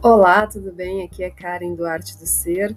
Olá, 0.00 0.46
tudo 0.46 0.70
bem? 0.70 1.02
Aqui 1.02 1.24
é 1.24 1.30
Karen 1.30 1.74
do 1.74 1.84
Arte 1.84 2.16
do 2.16 2.24
Ser. 2.24 2.76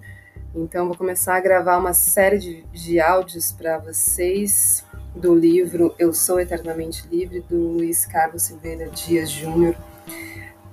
Então, 0.52 0.86
vou 0.86 0.96
começar 0.96 1.36
a 1.36 1.40
gravar 1.40 1.78
uma 1.78 1.92
série 1.92 2.36
de, 2.36 2.64
de 2.72 2.98
áudios 2.98 3.52
para 3.52 3.78
vocês 3.78 4.84
do 5.14 5.32
livro 5.32 5.94
Eu 6.00 6.12
Sou 6.12 6.40
Eternamente 6.40 7.06
Livre, 7.08 7.38
do 7.48 7.56
Luiz 7.56 8.04
Carlos 8.06 8.42
Silveira 8.42 8.88
Dias 8.88 9.30
Júnior. 9.30 9.76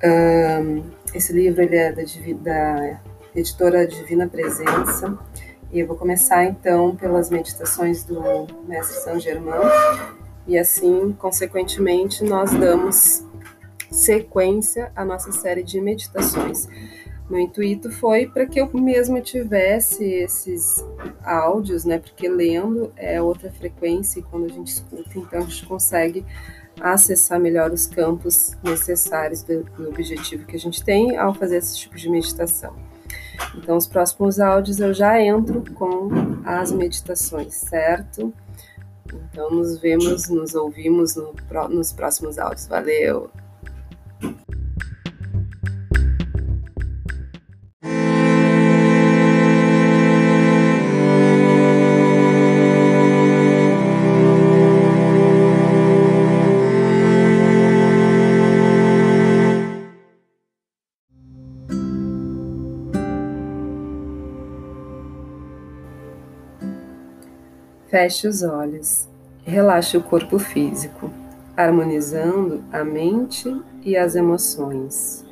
Um, 0.03 0.83
esse 1.13 1.31
livro 1.31 1.61
ele 1.61 1.75
é 1.75 1.91
da, 1.91 2.01
da 2.41 2.99
editora 3.35 3.85
Divina 3.85 4.27
Presença. 4.27 5.19
E 5.71 5.79
eu 5.79 5.85
vou 5.85 5.95
começar 5.95 6.45
então 6.45 6.95
pelas 6.95 7.29
meditações 7.29 8.03
do 8.03 8.47
Mestre 8.67 9.03
São 9.03 9.19
Germão, 9.19 9.61
e 10.47 10.57
assim, 10.57 11.15
consequentemente, 11.19 12.23
nós 12.23 12.49
damos 12.49 13.23
sequência 13.91 14.91
à 14.95 15.03
nossa 15.03 15.31
série 15.31 15.63
de 15.63 15.79
meditações. 15.81 16.67
Meu 17.29 17.39
intuito 17.39 17.91
foi 17.91 18.25
para 18.25 18.47
que 18.47 18.59
eu 18.59 18.69
mesma 18.73 19.21
tivesse 19.21 20.03
esses 20.03 20.83
áudios, 21.23 21.85
né? 21.85 21.99
Porque 21.99 22.27
lendo 22.27 22.91
é 22.95 23.21
outra 23.21 23.51
frequência 23.51 24.19
e 24.19 24.23
quando 24.23 24.45
a 24.45 24.49
gente 24.49 24.67
escuta, 24.67 25.11
então 25.15 25.39
a 25.39 25.43
gente 25.43 25.65
consegue 25.67 26.25
acessar 26.81 27.39
melhor 27.39 27.71
os 27.71 27.85
campos 27.85 28.57
necessários 28.63 29.43
do, 29.43 29.63
do 29.63 29.89
objetivo 29.89 30.45
que 30.45 30.55
a 30.55 30.59
gente 30.59 30.83
tem 30.83 31.17
ao 31.17 31.33
fazer 31.33 31.57
esse 31.57 31.77
tipo 31.77 31.95
de 31.95 32.09
meditação. 32.09 32.73
Então, 33.55 33.77
os 33.77 33.87
próximos 33.87 34.39
áudios 34.39 34.79
eu 34.79 34.93
já 34.93 35.21
entro 35.21 35.63
com 35.73 36.09
as 36.43 36.71
meditações, 36.71 37.55
certo? 37.55 38.33
Então, 39.05 39.51
nos 39.51 39.79
vemos, 39.79 40.29
nos 40.29 40.55
ouvimos 40.55 41.15
no, 41.15 41.33
nos 41.69 41.91
próximos 41.91 42.37
áudios. 42.37 42.67
Valeu! 42.67 43.29
Feche 67.99 68.29
os 68.29 68.43
olhos, 68.43 69.09
relaxe 69.43 69.97
o 69.97 70.01
corpo 70.01 70.39
físico, 70.39 71.11
harmonizando 71.57 72.63
a 72.71 72.81
mente 72.81 73.53
e 73.83 73.97
as 73.97 74.15
emoções. 74.15 75.25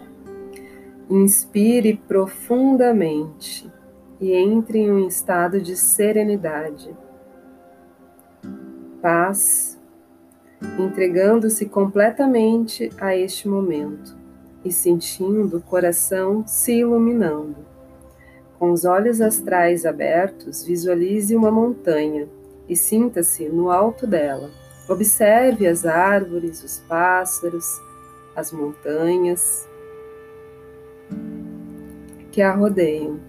Inspire 1.10 1.95
profundamente 1.95 3.72
e 4.20 4.34
entre 4.34 4.80
em 4.80 4.92
um 4.92 5.08
estado 5.08 5.62
de 5.62 5.78
serenidade, 5.78 6.94
paz, 9.02 9.80
entregando-se 10.78 11.68
completamente 11.68 12.92
a 13.00 13.16
este 13.16 13.48
momento 13.48 14.14
e 14.66 14.73
sentindo 14.73 15.56
o 15.56 15.62
coração 15.62 16.45
se 16.45 16.73
iluminando. 16.73 17.66
Com 18.60 18.72
os 18.72 18.84
olhos 18.84 19.22
astrais 19.22 19.86
abertos, 19.86 20.66
visualize 20.66 21.34
uma 21.34 21.50
montanha 21.50 22.28
e 22.68 22.76
sinta-se 22.76 23.48
no 23.50 23.70
alto 23.72 24.06
dela. 24.06 24.50
Observe 24.90 25.68
as 25.68 25.86
árvores, 25.86 26.64
os 26.64 26.80
pássaros, 26.88 27.66
as 28.36 28.52
montanhas 28.52 29.68
que 32.32 32.42
a 32.42 32.54
rodeiam, 32.54 33.20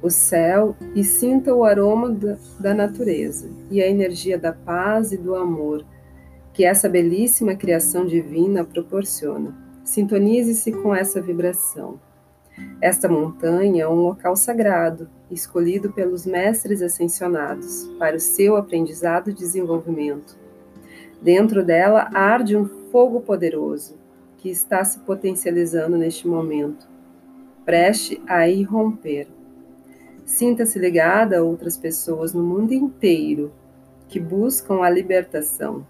o 0.00 0.08
céu 0.08 0.76
e 0.94 1.02
sinta 1.02 1.54
o 1.54 1.64
aroma 1.64 2.16
da, 2.60 2.74
natureza 2.74 3.50
e 3.70 3.82
a 3.82 3.88
energia 3.88 4.38
da 4.38 4.52
paz 4.52 5.10
e 5.10 5.16
do 5.16 5.34
amor 5.34 5.84
que 6.52 6.64
essa 6.64 6.88
belíssima 6.88 7.54
criação 7.54 8.06
divina 8.06 8.64
proporciona. 8.64 9.54
Sintonize-se 9.84 10.72
com 10.72 10.94
essa 10.94 11.20
vibração. 11.20 12.00
Esta 12.80 13.08
montanha 13.08 13.84
é 13.84 13.88
um 13.88 14.02
local 14.02 14.36
sagrado, 14.36 15.08
escolhido 15.30 15.92
pelos 15.92 16.26
mestres 16.26 16.82
ascensionados 16.82 17.90
para 17.98 18.16
o 18.16 18.20
seu 18.20 18.56
aprendizado 18.56 19.30
e 19.30 19.34
desenvolvimento. 19.34 20.36
Dentro 21.20 21.64
dela 21.64 22.10
arde 22.12 22.56
um 22.56 22.66
fogo 22.92 23.20
poderoso 23.20 23.96
que 24.36 24.50
está 24.50 24.84
se 24.84 24.98
potencializando 25.00 25.96
neste 25.96 26.28
momento, 26.28 26.86
preste 27.64 28.22
a 28.26 28.46
irromper. 28.46 29.26
Sinta-se 30.26 30.78
ligada 30.78 31.38
a 31.38 31.42
outras 31.42 31.76
pessoas 31.76 32.34
no 32.34 32.42
mundo 32.42 32.72
inteiro 32.72 33.52
que 34.06 34.20
buscam 34.20 34.82
a 34.82 34.90
libertação, 34.90 35.86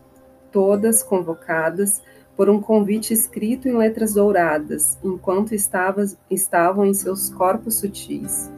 todas 0.52 1.02
convocadas 1.02 2.00
por 2.36 2.50
um 2.50 2.60
convite 2.60 3.14
escrito 3.14 3.66
em 3.66 3.76
letras 3.76 4.12
douradas, 4.14 4.98
enquanto 5.02 5.54
estava, 5.54 6.04
estavam 6.30 6.84
em 6.84 6.92
seus 6.92 7.30
corpos 7.30 7.76
sutis. 7.76 8.52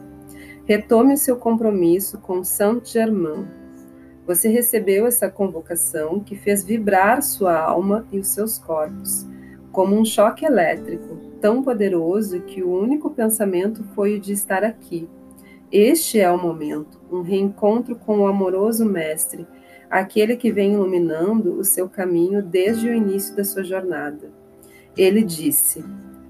Retome 0.65 1.13
o 1.13 1.17
seu 1.17 1.37
compromisso 1.37 2.19
com 2.19 2.43
Saint-Germain. 2.43 3.47
Você 4.27 4.49
recebeu 4.49 5.07
essa 5.07 5.29
convocação 5.29 6.19
que 6.19 6.35
fez 6.35 6.63
vibrar 6.63 7.23
sua 7.23 7.57
alma 7.57 8.05
e 8.11 8.19
os 8.19 8.27
seus 8.27 8.59
corpos, 8.59 9.25
como 9.71 9.95
um 9.95 10.05
choque 10.05 10.45
elétrico, 10.45 11.15
tão 11.39 11.63
poderoso 11.63 12.41
que 12.41 12.61
o 12.61 12.69
único 12.69 13.09
pensamento 13.09 13.83
foi 13.95 14.17
o 14.17 14.19
de 14.19 14.33
estar 14.33 14.63
aqui. 14.63 15.09
Este 15.71 16.19
é 16.19 16.29
o 16.29 16.37
momento, 16.37 16.99
um 17.11 17.21
reencontro 17.21 17.95
com 17.95 18.19
o 18.19 18.27
amoroso 18.27 18.85
Mestre 18.85 19.47
aquele 19.89 20.35
que 20.35 20.51
vem 20.51 20.73
iluminando 20.73 21.53
o 21.53 21.63
seu 21.63 21.89
caminho 21.89 22.43
desde 22.43 22.87
o 22.87 22.93
início 22.93 23.35
da 23.35 23.43
sua 23.43 23.63
jornada. 23.63 24.29
Ele 24.95 25.23
disse: 25.23 25.83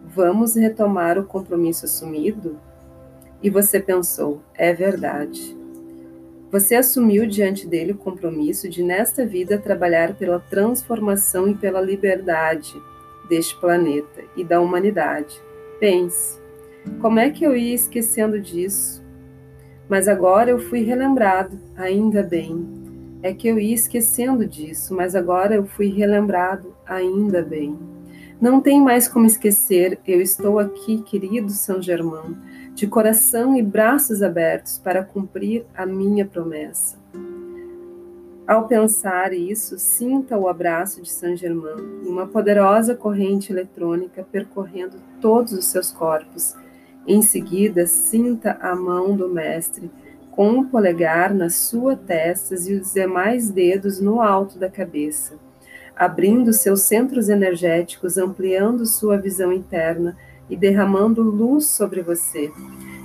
Vamos 0.05 0.55
retomar 0.55 1.17
o 1.17 1.25
compromisso 1.25 1.85
assumido? 1.85 2.59
E 3.41 3.49
você 3.49 3.79
pensou: 3.79 4.41
É 4.55 4.73
verdade. 4.73 5.57
Você 6.51 6.75
assumiu 6.75 7.27
diante 7.27 7.67
dele 7.67 7.91
o 7.91 7.97
compromisso 7.97 8.67
de, 8.67 8.81
nesta 8.81 9.25
vida, 9.25 9.59
trabalhar 9.59 10.15
pela 10.15 10.39
transformação 10.39 11.47
e 11.47 11.53
pela 11.53 11.79
liberdade 11.79 12.73
deste 13.29 13.55
planeta 13.59 14.23
e 14.35 14.43
da 14.43 14.59
humanidade. 14.59 15.39
Pense: 15.79 16.39
como 16.99 17.19
é 17.19 17.29
que 17.29 17.43
eu 17.43 17.55
ia 17.55 17.75
esquecendo 17.75 18.39
disso? 18.39 19.03
Mas 19.87 20.07
agora 20.07 20.49
eu 20.49 20.59
fui 20.59 20.81
relembrado, 20.81 21.59
ainda 21.75 22.23
bem. 22.23 22.78
É 23.21 23.33
que 23.33 23.47
eu 23.47 23.59
ia 23.59 23.75
esquecendo 23.75 24.45
disso, 24.45 24.95
mas 24.95 25.13
agora 25.13 25.55
eu 25.55 25.65
fui 25.65 25.87
relembrado, 25.87 26.73
ainda 26.85 27.41
bem. 27.41 27.77
Não 28.39 28.61
tem 28.61 28.81
mais 28.81 29.09
como 29.09 29.25
esquecer, 29.25 29.99
eu 30.07 30.21
estou 30.21 30.57
aqui, 30.57 31.01
querido 31.01 31.51
São 31.51 31.81
Germão, 31.81 32.37
de 32.73 32.87
coração 32.87 33.57
e 33.57 33.61
braços 33.61 34.23
abertos 34.23 34.77
para 34.77 35.03
cumprir 35.03 35.65
a 35.75 35.85
minha 35.85 36.25
promessa. 36.25 36.97
Ao 38.47 38.67
pensar 38.67 39.33
isso, 39.33 39.77
sinta 39.77 40.37
o 40.37 40.47
abraço 40.47 41.01
de 41.01 41.11
São 41.11 41.35
Germão 41.35 41.77
e 42.01 42.07
uma 42.07 42.25
poderosa 42.25 42.95
corrente 42.95 43.51
eletrônica 43.51 44.25
percorrendo 44.31 44.95
todos 45.19 45.51
os 45.51 45.65
seus 45.65 45.91
corpos. 45.91 46.55
Em 47.05 47.21
seguida, 47.21 47.85
sinta 47.85 48.57
a 48.61 48.73
mão 48.73 49.15
do 49.15 49.27
Mestre 49.27 49.91
com 50.39 50.57
o 50.59 50.65
polegar 50.65 51.33
na 51.33 51.49
sua 51.49 51.97
testa 51.97 52.55
e 52.55 52.79
os 52.79 52.93
demais 52.93 53.51
dedos 53.51 53.99
no 53.99 54.21
alto 54.21 54.57
da 54.57 54.69
cabeça, 54.69 55.37
abrindo 55.93 56.53
seus 56.53 56.83
centros 56.83 57.27
energéticos, 57.27 58.17
ampliando 58.17 58.85
sua 58.85 59.17
visão 59.17 59.51
interna 59.51 60.15
e 60.49 60.55
derramando 60.55 61.21
luz 61.21 61.65
sobre 61.65 62.01
você. 62.01 62.49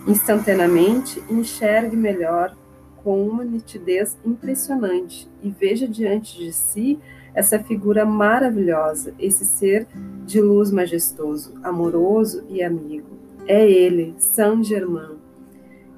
Instantaneamente, 0.07 1.21
enxergue 1.29 1.97
melhor 1.97 2.57
com 3.03 3.27
uma 3.27 3.43
nitidez 3.43 4.17
impressionante 4.25 5.29
e 5.43 5.51
veja 5.51 5.89
diante 5.89 6.39
de 6.39 6.53
si 6.53 7.01
essa 7.35 7.59
figura 7.59 8.07
maravilhosa, 8.07 9.13
esse 9.19 9.45
ser 9.45 9.89
de 10.25 10.41
luz 10.41 10.71
majestoso, 10.71 11.53
amoroso 11.65 12.45
e 12.49 12.63
amigo. 12.63 13.19
É 13.45 13.69
ele, 13.69 14.15
Saint 14.19 14.65
Germain, 14.65 15.24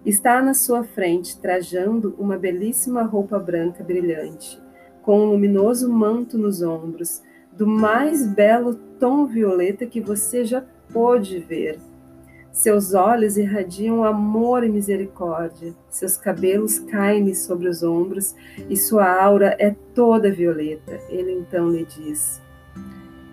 Está 0.07 0.41
na 0.41 0.55
sua 0.55 0.85
frente, 0.85 1.37
trajando 1.37 2.15
uma 2.17 2.39
belíssima 2.39 3.03
roupa 3.03 3.41
branca 3.41 3.83
brilhante, 3.83 4.63
com 5.03 5.19
um 5.19 5.31
luminoso 5.31 5.93
manto 5.93 6.39
nos 6.39 6.63
ombros, 6.63 7.21
do 7.51 7.67
mais 7.67 8.25
belo 8.25 8.77
tom 9.01 9.27
violeta 9.27 9.85
que 9.85 10.01
você 10.01 10.45
já 10.45 10.65
pôde 10.93 11.41
ver. 11.41 11.81
Seus 12.53 12.95
olhos 12.95 13.37
irradiam 13.37 14.05
amor 14.05 14.63
e 14.63 14.69
misericórdia, 14.69 15.75
seus 15.91 16.17
cabelos 16.17 16.79
caem-lhe 16.79 17.35
sobre 17.35 17.69
os 17.69 17.83
ombros 17.83 18.33
e 18.71 18.77
sua 18.77 19.13
aura 19.21 19.57
é 19.59 19.75
toda 19.93 20.31
violeta. 20.31 21.01
Ele 21.09 21.33
então 21.33 21.69
lhe 21.69 21.85
diz: 21.85 22.41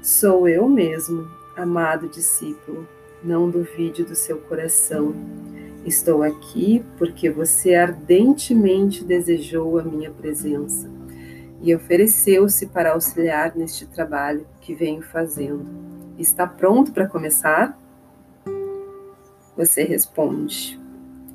Sou 0.02 0.48
eu 0.48 0.68
mesmo, 0.68 1.28
amado 1.56 2.10
discípulo. 2.10 2.88
não 3.24 3.48
duvide 3.48 4.04
do 4.04 4.16
seu 4.16 4.40
coração. 4.40 5.14
Estou 5.86 6.24
aqui 6.24 6.86
porque 6.98 7.30
você 7.30 7.76
ardentemente 7.76 9.04
desejou 9.04 9.78
a 9.78 9.84
minha 9.84 10.10
presença 10.10 10.90
e 11.62 11.76
ofereceu-se 11.76 12.68
para 12.68 12.94
auxiliar 12.94 13.56
neste 13.56 13.86
trabalho 13.86 14.48
que 14.62 14.74
venho 14.74 15.02
fazendo. 15.02 15.66
Está 16.18 16.48
pronto 16.48 16.94
para 16.94 17.08
começar? 17.08 17.78
Você 19.58 19.84
responde: 19.84 20.80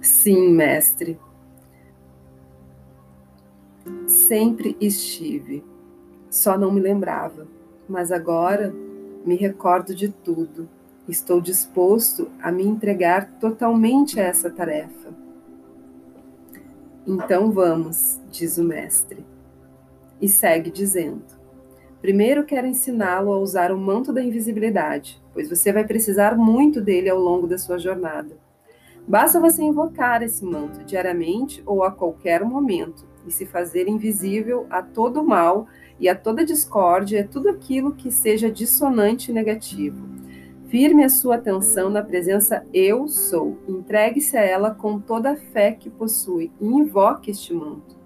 Sim, 0.00 0.52
mestre. 0.52 1.18
Sempre 4.06 4.76
estive, 4.80 5.64
só 6.30 6.56
não 6.56 6.72
me 6.72 6.80
lembrava, 6.80 7.46
mas 7.88 8.10
agora 8.10 8.74
me 9.24 9.34
recordo 9.34 9.94
de 9.94 10.08
tudo. 10.08 10.68
Estou 11.08 11.40
disposto 11.40 12.30
a 12.42 12.52
me 12.52 12.62
entregar 12.66 13.30
totalmente 13.40 14.20
a 14.20 14.24
essa 14.24 14.50
tarefa. 14.50 15.08
Então 17.06 17.50
vamos, 17.50 18.20
diz 18.30 18.58
o 18.58 18.62
mestre. 18.62 19.24
E 20.20 20.28
segue 20.28 20.70
dizendo: 20.70 21.24
Primeiro 22.02 22.44
quero 22.44 22.66
ensiná-lo 22.66 23.32
a 23.32 23.38
usar 23.38 23.72
o 23.72 23.78
manto 23.78 24.12
da 24.12 24.22
invisibilidade, 24.22 25.18
pois 25.32 25.48
você 25.48 25.72
vai 25.72 25.86
precisar 25.86 26.36
muito 26.36 26.78
dele 26.78 27.08
ao 27.08 27.18
longo 27.18 27.46
da 27.46 27.56
sua 27.56 27.78
jornada. 27.78 28.36
Basta 29.06 29.40
você 29.40 29.62
invocar 29.62 30.22
esse 30.22 30.44
manto 30.44 30.84
diariamente 30.84 31.62
ou 31.64 31.82
a 31.82 31.90
qualquer 31.90 32.44
momento 32.44 33.06
e 33.26 33.32
se 33.32 33.46
fazer 33.46 33.88
invisível 33.88 34.66
a 34.68 34.82
todo 34.82 35.24
mal 35.24 35.66
e 35.98 36.06
a 36.06 36.14
toda 36.14 36.44
discórdia, 36.44 37.26
tudo 37.26 37.48
aquilo 37.48 37.94
que 37.94 38.10
seja 38.10 38.50
dissonante 38.50 39.30
e 39.30 39.34
negativo. 39.34 40.06
Firme 40.68 41.02
a 41.02 41.08
sua 41.08 41.36
atenção 41.36 41.88
na 41.88 42.02
presença 42.02 42.62
Eu 42.74 43.08
Sou. 43.08 43.56
Entregue-se 43.66 44.36
a 44.36 44.42
ela 44.42 44.74
com 44.74 45.00
toda 45.00 45.30
a 45.30 45.36
fé 45.36 45.72
que 45.72 45.88
possui 45.88 46.52
e 46.60 46.66
invoque 46.66 47.30
este 47.30 47.54
manto. 47.54 47.96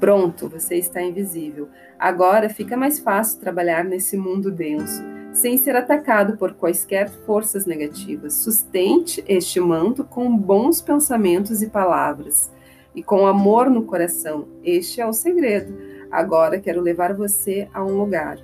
Pronto, 0.00 0.48
você 0.48 0.74
está 0.74 1.00
invisível. 1.00 1.68
Agora 1.96 2.48
fica 2.48 2.76
mais 2.76 2.98
fácil 2.98 3.38
trabalhar 3.38 3.84
nesse 3.84 4.16
mundo 4.16 4.50
denso 4.50 5.04
sem 5.32 5.56
ser 5.56 5.76
atacado 5.76 6.36
por 6.36 6.54
quaisquer 6.54 7.08
forças 7.08 7.64
negativas. 7.64 8.34
Sustente 8.34 9.24
este 9.28 9.60
manto 9.60 10.02
com 10.02 10.36
bons 10.36 10.80
pensamentos 10.80 11.62
e 11.62 11.68
palavras 11.68 12.52
e 12.92 13.04
com 13.04 13.24
amor 13.24 13.70
no 13.70 13.84
coração. 13.84 14.48
Este 14.64 15.00
é 15.00 15.06
o 15.06 15.12
segredo. 15.12 15.78
Agora 16.10 16.58
quero 16.58 16.80
levar 16.80 17.14
você 17.14 17.68
a 17.72 17.84
um 17.84 17.96
lugar. 17.96 18.38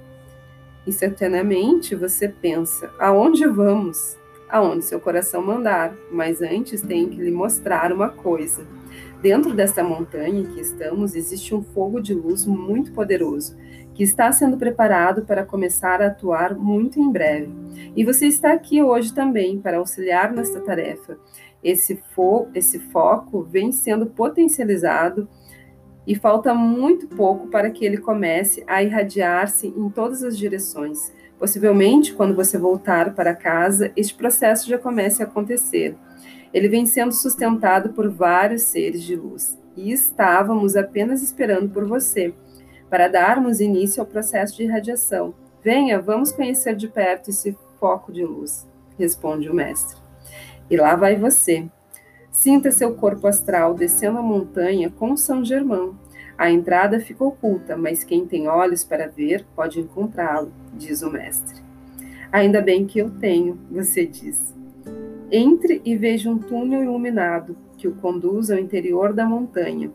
Instantaneamente 0.87 1.95
você 1.95 2.29
pensa: 2.29 2.91
aonde 2.99 3.47
vamos? 3.47 4.17
Aonde 4.49 4.85
seu 4.85 5.01
coração 5.01 5.43
mandar. 5.43 5.95
Mas 6.11 6.41
antes 6.43 6.83
tenho 6.83 7.09
que 7.09 7.21
lhe 7.21 7.31
mostrar 7.31 7.93
uma 7.93 8.09
coisa. 8.09 8.67
Dentro 9.23 9.55
desta 9.55 9.85
montanha 9.85 10.41
em 10.41 10.47
que 10.47 10.61
estamos 10.61 11.15
existe 11.15 11.55
um 11.55 11.63
fogo 11.63 12.01
de 12.01 12.15
luz 12.15 12.47
muito 12.47 12.93
poderoso 12.93 13.55
que 13.95 14.05
está 14.05 14.33
sendo 14.33 14.57
preparado 14.57 15.27
para 15.27 15.45
começar 15.45 16.01
a 16.01 16.07
atuar 16.07 16.55
muito 16.55 16.99
em 16.99 17.13
breve. 17.13 17.53
E 17.95 18.03
você 18.03 18.27
está 18.27 18.51
aqui 18.53 18.83
hoje 18.83 19.13
também 19.13 19.61
para 19.61 19.77
auxiliar 19.77 20.33
nesta 20.33 20.59
tarefa. 20.61 21.19
Esse, 21.63 22.03
fo 22.15 22.49
esse 22.55 22.79
foco 22.79 23.43
vem 23.43 23.73
sendo 23.73 24.07
potencializado 24.07 25.29
e 26.07 26.15
falta 26.15 26.55
muito 26.55 27.07
pouco 27.09 27.49
para 27.49 27.71
que 27.71 27.85
ele 27.85 27.99
comece 27.99 28.65
a 28.67 28.83
irradiar-se 28.83 29.69
em 29.69 29.89
todas 29.89 30.23
as 30.23 30.37
direções. 30.37 31.13
Possivelmente, 31.39 32.13
quando 32.13 32.35
você 32.35 32.59
voltar 32.59 33.15
para 33.15 33.35
casa, 33.35 33.93
este 33.97 34.15
processo 34.15 34.69
já 34.69 34.79
comece 34.79 35.23
a 35.23 35.27
acontecer. 35.27 35.97
Ele 36.53 36.69
vem 36.69 36.85
sendo 36.85 37.13
sustentado 37.13 37.91
por 37.91 38.11
vários 38.11 38.63
seres 38.63 39.03
de 39.03 39.17
luz 39.17 39.59
e 39.77 39.93
estávamos 39.93 40.77
apenas 40.77 41.23
esperando 41.23 41.71
por 41.71 41.87
você 41.87 42.35
para 42.91 43.09
darmos 43.09 43.61
início 43.61 44.01
ao 44.01 44.07
processo 44.07 44.57
de 44.57 44.65
irradiação. 44.65 45.33
Venha, 45.63 46.01
vamos 46.01 46.33
conhecer 46.33 46.75
de 46.75 46.89
perto 46.89 47.31
esse 47.31 47.57
foco 47.79 48.13
de 48.13 48.25
luz, 48.25 48.69
responde 48.99 49.49
o 49.49 49.55
mestre. 49.55 49.97
E 50.69 50.77
lá 50.77 50.97
vai 50.97 51.17
você. 51.17 51.69
Sinta 52.31 52.71
seu 52.71 52.95
corpo 52.95 53.27
astral 53.27 53.75
descendo 53.75 54.19
a 54.19 54.23
montanha 54.23 54.89
com 54.91 55.17
São 55.17 55.45
Germão. 55.45 55.99
A 56.39 56.51
entrada 56.51 57.01
fica 57.01 57.25
oculta, 57.25 57.77
mas 57.77 58.05
quem 58.05 58.25
tem 58.25 58.49
olhos 58.49 58.85
para 58.85 59.09
ver 59.09 59.45
pode 59.55 59.81
encontrá-lo, 59.81 60.53
diz 60.73 61.03
o 61.03 61.11
mestre. 61.11 61.61
Ainda 62.33 62.63
bem 62.63 62.87
que 62.87 63.01
eu 63.01 63.11
tenho, 63.11 63.59
você 63.71 64.07
diz. 64.07 64.55
Entre 65.31 65.83
e 65.85 65.97
veja 65.97 66.31
um 66.31 66.39
túnel 66.39 66.83
iluminado 66.83 67.57
que 67.77 67.89
o 67.89 67.95
conduz 67.97 68.51
ao 68.51 68.59
interior 68.59 69.13
da 69.13 69.27
montanha. 69.27 69.91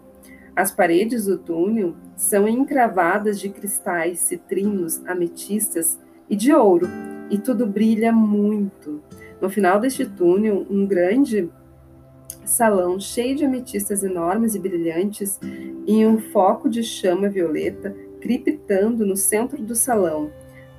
As 0.56 0.72
paredes 0.72 1.26
do 1.26 1.38
túnel 1.38 1.96
são 2.16 2.48
encravadas 2.48 3.40
de 3.40 3.50
cristais 3.50 4.20
citrinos, 4.20 5.02
ametistas 5.06 6.00
e 6.30 6.36
de 6.36 6.54
ouro, 6.54 6.88
e 7.30 7.38
tudo 7.38 7.66
brilha 7.66 8.12
muito. 8.12 9.02
No 9.42 9.50
final 9.50 9.80
deste 9.80 10.06
túnel, 10.06 10.66
um 10.70 10.86
grande 10.86 11.50
salão 12.56 12.98
cheio 13.00 13.36
de 13.36 13.44
ametistas 13.44 14.02
enormes 14.02 14.56
e 14.56 14.60
brilhantes 14.60 15.38
e 15.86 16.06
um 16.06 16.18
foco 16.18 16.69
de 16.69 16.81
chama 16.81 17.28
violeta 17.28 17.94
criptando 18.22 19.06
no 19.06 19.18
centro 19.18 19.62
do 19.62 19.75
salão. 19.75 20.31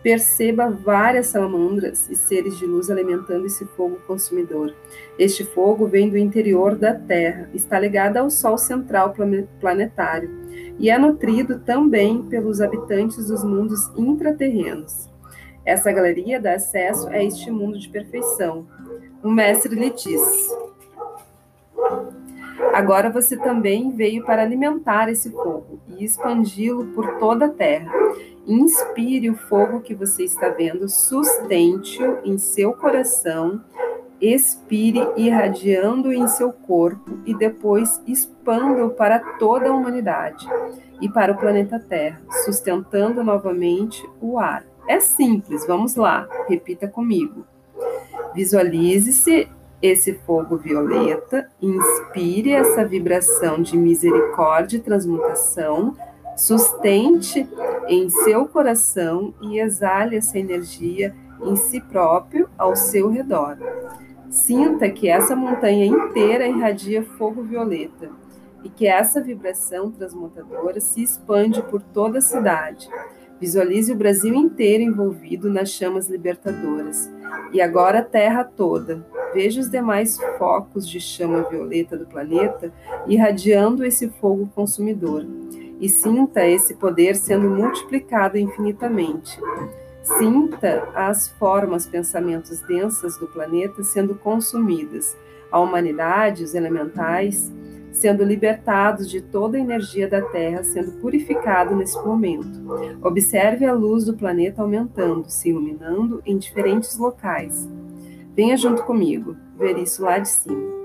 Perceba 0.02 0.70
várias 0.70 1.26
salamandras 1.26 2.08
e 2.08 2.17
seres 2.17 2.56
de 2.58 2.64
luz 2.64 2.90
alimentando 2.90 3.44
esse 3.44 3.67
fogo 3.67 3.99
consumidor. 4.06 4.75
Este 5.19 5.44
fogo 5.44 5.87
vem 5.87 6.08
do 6.08 6.17
interior 6.17 6.76
da 6.76 6.94
Terra, 6.94 7.50
está 7.52 7.79
ligado 7.79 8.17
ao 8.17 8.31
Sol 8.31 8.56
central 8.56 9.14
planetário 9.61 10.31
e 10.79 10.88
é 10.88 10.96
nutrido 10.96 11.58
também 11.58 12.22
pelos 12.22 12.61
habitantes 12.61 13.26
dos 13.26 13.44
mundos 13.44 13.90
intraterrenos. 13.96 15.11
Essa 15.64 15.93
galeria 15.93 16.40
dá 16.40 16.55
acesso 16.55 17.08
a 17.08 17.22
este 17.22 17.50
mundo 17.50 17.79
de 17.79 17.88
perfeição. 17.88 18.67
O 19.22 19.31
mestre 19.31 19.75
lhe 19.75 19.90
diz: 19.90 20.22
Agora 22.73 23.11
você 23.11 23.37
também 23.37 23.90
veio 23.90 24.25
para 24.25 24.43
alimentar 24.43 25.08
esse 25.08 25.31
fogo 25.31 25.81
e 25.88 26.05
expandi-lo 26.05 26.87
por 26.88 27.19
toda 27.19 27.46
a 27.46 27.50
terra. 27.50 27.93
Inspire 28.46 29.31
o 29.31 29.37
fogo 29.37 29.81
que 29.81 29.94
você 29.94 30.24
está 30.24 30.48
vendo, 30.48 30.89
sustente-o 30.89 32.19
em 32.24 32.39
seu 32.39 32.72
coração, 32.72 33.62
expire 34.20 35.00
irradiando 35.17 36.12
em 36.12 36.27
seu 36.29 36.53
corpo 36.53 37.19
e 37.27 37.34
depois 37.34 38.00
expanda-o 38.06 38.91
para 38.91 39.19
toda 39.39 39.69
a 39.69 39.72
humanidade 39.74 40.46
e 41.00 41.08
para 41.08 41.32
o 41.32 41.36
planeta 41.36 41.79
Terra, 41.79 42.20
sustentando 42.44 43.22
novamente 43.22 44.08
o 44.20 44.39
ar. 44.39 44.65
É 44.89 45.00
simples, 45.00 45.67
vamos 45.67 45.96
lá, 45.96 46.29
repita 46.48 46.89
comigo. 46.89 47.44
Visualize-se 48.34 49.48
esse 49.80 50.14
fogo 50.26 50.56
violeta, 50.56 51.48
inspire 51.60 52.52
essa 52.52 52.84
vibração 52.84 53.60
de 53.60 53.76
misericórdia 53.76 54.76
e 54.76 54.80
transmutação 54.80 55.94
Sustente 56.36 57.48
em 57.88 58.10
seu 58.10 58.46
coração 58.46 59.32
e 59.40 59.58
exale 59.58 60.16
essa 60.16 60.38
energia 60.38 61.14
em 61.42 61.56
si 61.56 61.80
próprio 61.80 62.46
ao 62.58 62.76
seu 62.76 63.08
redor. 63.08 63.56
Sinta 64.28 64.90
que 64.90 65.08
essa 65.08 65.34
montanha 65.34 65.86
inteira 65.86 66.46
irradia 66.46 67.02
fogo 67.02 67.42
violeta 67.42 68.10
e 68.62 68.68
que 68.68 68.86
essa 68.86 69.18
vibração 69.18 69.90
transmutadora 69.90 70.78
se 70.78 71.02
expande 71.02 71.62
por 71.62 71.80
toda 71.80 72.18
a 72.18 72.22
cidade. 72.22 72.86
Visualize 73.40 73.90
o 73.90 73.96
Brasil 73.96 74.34
inteiro 74.34 74.82
envolvido 74.82 75.48
nas 75.48 75.70
chamas 75.70 76.06
libertadoras. 76.06 77.10
E 77.50 77.62
agora 77.62 78.00
a 78.00 78.04
Terra 78.04 78.44
toda. 78.44 79.06
Veja 79.34 79.60
os 79.60 79.70
demais 79.70 80.18
focos 80.38 80.88
de 80.88 81.00
chama 81.00 81.42
violeta 81.42 81.96
do 81.96 82.06
planeta 82.06 82.72
irradiando 83.06 83.84
esse 83.84 84.08
fogo 84.08 84.48
consumidor 84.54 85.26
e 85.80 85.88
sinta 85.88 86.46
esse 86.46 86.74
poder 86.74 87.16
sendo 87.16 87.50
multiplicado 87.50 88.38
infinitamente. 88.38 89.38
Sinta 90.02 90.88
as 90.94 91.28
formas, 91.28 91.86
pensamentos 91.86 92.60
densas 92.60 93.18
do 93.18 93.26
planeta 93.26 93.82
sendo 93.82 94.14
consumidas, 94.14 95.16
a 95.50 95.58
humanidade, 95.58 96.44
os 96.44 96.54
elementais, 96.54 97.52
sendo 97.90 98.22
libertados 98.22 99.10
de 99.10 99.20
toda 99.20 99.56
a 99.56 99.60
energia 99.60 100.06
da 100.06 100.22
Terra, 100.22 100.62
sendo 100.62 100.92
purificado 101.00 101.74
nesse 101.74 101.98
momento. 102.04 102.60
Observe 103.02 103.64
a 103.64 103.72
luz 103.72 104.04
do 104.04 104.14
planeta 104.14 104.62
aumentando, 104.62 105.28
se 105.28 105.48
iluminando 105.48 106.22
em 106.24 106.36
diferentes 106.36 106.96
locais. 106.98 107.68
Venha 108.36 108.55
junto 108.55 108.82
comigo 108.82 109.34
ver 109.56 109.78
isso 109.78 110.02
lá 110.02 110.19
de 110.19 110.28
cima. 110.28 110.76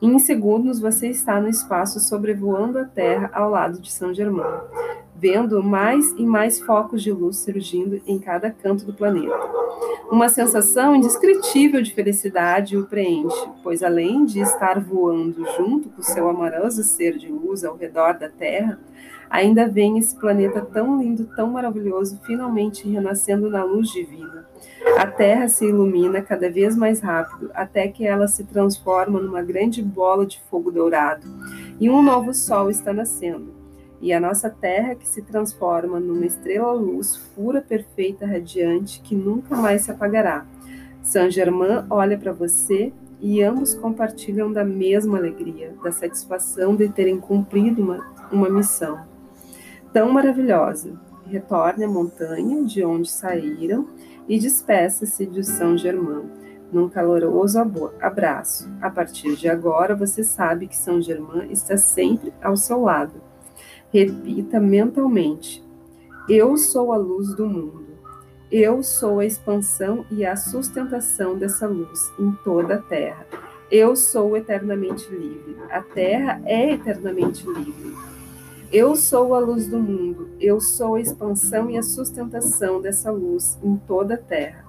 Em 0.00 0.16
segundos, 0.20 0.78
você 0.78 1.08
está 1.08 1.40
no 1.40 1.48
espaço 1.48 1.98
sobrevoando 1.98 2.78
a 2.78 2.84
Terra 2.84 3.30
ao 3.34 3.50
lado 3.50 3.80
de 3.80 3.90
São 3.90 4.14
Germão. 4.14 4.62
vendo 5.16 5.62
mais 5.62 6.12
e 6.18 6.22
mais 6.26 6.60
focos 6.60 7.02
de 7.02 7.10
luz 7.10 7.38
surgindo 7.38 8.02
em 8.06 8.18
cada 8.18 8.50
canto 8.50 8.84
do 8.84 8.92
planeta. 8.92 9.34
Uma 10.10 10.28
sensação 10.28 10.94
indescritível 10.94 11.80
de 11.80 11.94
felicidade 11.94 12.76
o 12.76 12.86
preenche, 12.86 13.48
pois 13.62 13.82
além 13.82 14.24
de 14.24 14.40
estar 14.40 14.78
voando 14.78 15.44
junto 15.56 15.88
com 15.88 16.02
seu 16.02 16.28
amoroso 16.28 16.82
ser 16.82 17.16
de 17.16 17.28
luz 17.28 17.64
ao 17.64 17.76
redor 17.76 18.18
da 18.18 18.28
Terra, 18.28 18.78
ainda 19.30 19.66
vem 19.66 19.98
esse 19.98 20.14
planeta 20.14 20.60
tão 20.60 21.00
lindo, 21.00 21.24
tão 21.34 21.48
maravilhoso, 21.48 22.20
finalmente 22.24 22.86
renascendo 22.88 23.48
na 23.48 23.64
luz 23.64 23.88
divina. 23.88 24.46
A 24.98 25.06
Terra 25.06 25.48
se 25.48 25.66
ilumina 25.66 26.22
cada 26.22 26.50
vez 26.50 26.76
mais 26.76 27.00
rápido, 27.00 27.50
até 27.54 27.88
que 27.88 28.06
ela 28.06 28.28
se 28.28 28.44
transforma 28.44 29.20
numa 29.20 29.42
grande 29.42 29.82
bola 29.82 30.24
de 30.26 30.40
fogo 30.50 30.70
dourado, 30.70 31.26
e 31.80 31.90
um 31.90 32.02
novo 32.02 32.32
sol 32.32 32.70
está 32.70 32.92
nascendo 32.92 33.64
e 34.04 34.12
a 34.12 34.20
nossa 34.20 34.50
terra 34.50 34.94
que 34.94 35.08
se 35.08 35.22
transforma 35.22 35.98
numa 35.98 36.26
estrela-luz 36.26 37.16
pura, 37.34 37.62
perfeita, 37.62 38.26
radiante, 38.26 39.00
que 39.00 39.14
nunca 39.14 39.56
mais 39.56 39.80
se 39.80 39.90
apagará. 39.90 40.44
Saint 41.02 41.30
Germain 41.30 41.86
olha 41.88 42.18
para 42.18 42.30
você 42.30 42.92
e 43.18 43.42
ambos 43.42 43.74
compartilham 43.74 44.52
da 44.52 44.62
mesma 44.62 45.16
alegria, 45.16 45.72
da 45.82 45.90
satisfação 45.90 46.76
de 46.76 46.86
terem 46.90 47.18
cumprido 47.18 47.80
uma, 47.80 48.06
uma 48.30 48.50
missão 48.50 49.00
tão 49.90 50.12
maravilhosa. 50.12 51.00
Retorne 51.26 51.84
à 51.84 51.88
montanha 51.88 52.62
de 52.62 52.84
onde 52.84 53.10
saíram 53.10 53.88
e 54.28 54.38
despeça-se 54.38 55.26
de 55.26 55.44
São 55.44 55.76
Germain 55.76 56.30
num 56.72 56.88
caloroso 56.88 57.58
abraço. 58.00 58.70
A 58.80 58.90
partir 58.90 59.36
de 59.36 59.48
agora, 59.48 59.94
você 59.94 60.24
sabe 60.24 60.66
que 60.66 60.76
São 60.76 61.00
Germain 61.00 61.50
está 61.50 61.76
sempre 61.76 62.32
ao 62.42 62.56
seu 62.56 62.80
lado 62.80 63.22
Repita 63.94 64.58
mentalmente: 64.58 65.64
Eu 66.28 66.56
sou 66.56 66.92
a 66.92 66.96
luz 66.96 67.32
do 67.36 67.46
mundo. 67.46 67.94
Eu 68.50 68.82
sou 68.82 69.20
a 69.20 69.24
expansão 69.24 70.04
e 70.10 70.26
a 70.26 70.34
sustentação 70.34 71.38
dessa 71.38 71.68
luz 71.68 72.12
em 72.18 72.32
toda 72.42 72.74
a 72.74 72.82
terra. 72.82 73.24
Eu 73.70 73.94
sou 73.94 74.36
eternamente 74.36 75.08
livre. 75.10 75.56
A 75.70 75.80
terra 75.80 76.42
é 76.44 76.72
eternamente 76.72 77.46
livre. 77.46 77.94
Eu 78.76 78.96
sou 78.96 79.36
a 79.36 79.38
luz 79.38 79.68
do 79.68 79.78
mundo. 79.78 80.30
Eu 80.40 80.60
sou 80.60 80.96
a 80.96 81.00
expansão 81.00 81.70
e 81.70 81.78
a 81.78 81.82
sustentação 81.82 82.80
dessa 82.80 83.08
luz 83.08 83.56
em 83.62 83.76
toda 83.76 84.14
a 84.14 84.18
terra. 84.18 84.64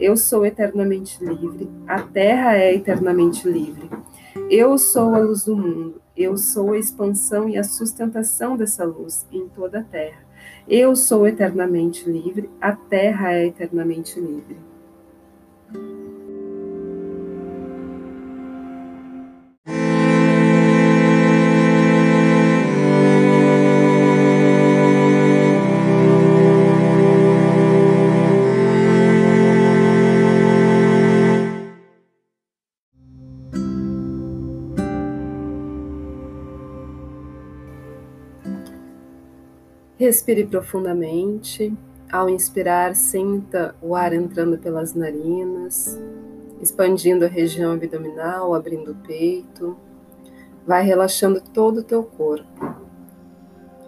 Eu 0.00 0.16
sou 0.16 0.46
eternamente 0.46 1.22
livre. 1.22 1.68
A 1.86 2.00
terra 2.00 2.56
é 2.56 2.74
eternamente 2.74 3.46
livre. 3.46 3.90
Eu 4.48 4.78
sou 4.78 5.14
a 5.14 5.18
luz 5.18 5.44
do 5.44 5.54
mundo. 5.54 6.00
Eu 6.16 6.38
sou 6.38 6.72
a 6.72 6.78
expansão 6.78 7.50
e 7.50 7.58
a 7.58 7.62
sustentação 7.62 8.56
dessa 8.56 8.82
luz 8.82 9.26
em 9.30 9.46
toda 9.46 9.80
a 9.80 9.84
terra. 9.84 10.24
Eu 10.66 10.96
sou 10.96 11.26
eternamente 11.26 12.10
livre, 12.10 12.48
a 12.62 12.72
terra 12.72 13.34
é 13.34 13.44
eternamente 13.44 14.18
livre. 14.18 14.69
Respire 40.10 40.44
profundamente. 40.44 41.72
Ao 42.10 42.28
inspirar, 42.28 42.96
sinta 42.96 43.76
o 43.80 43.94
ar 43.94 44.12
entrando 44.12 44.58
pelas 44.58 44.92
narinas, 44.92 45.96
expandindo 46.60 47.24
a 47.24 47.28
região 47.28 47.74
abdominal, 47.74 48.52
abrindo 48.52 48.90
o 48.90 48.94
peito. 49.06 49.76
Vai 50.66 50.82
relaxando 50.82 51.40
todo 51.40 51.78
o 51.78 51.84
teu 51.84 52.02
corpo, 52.02 52.74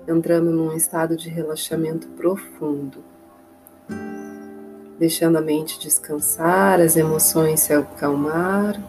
entrando 0.07 0.53
num 0.53 0.73
estado 0.77 1.17
de 1.17 1.29
relaxamento 1.29 2.07
profundo, 2.11 3.03
deixando 5.01 5.39
a 5.39 5.41
mente 5.41 5.81
descansar, 5.81 6.81
as 6.81 6.97
emoções 6.97 7.59
se 7.59 7.73
acalmar 7.73 8.81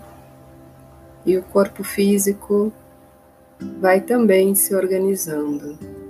e 1.25 1.35
o 1.35 1.41
corpo 1.41 1.83
físico 1.83 2.71
vai 3.81 4.01
também 4.01 4.53
se 4.53 4.75
organizando. 4.75 6.02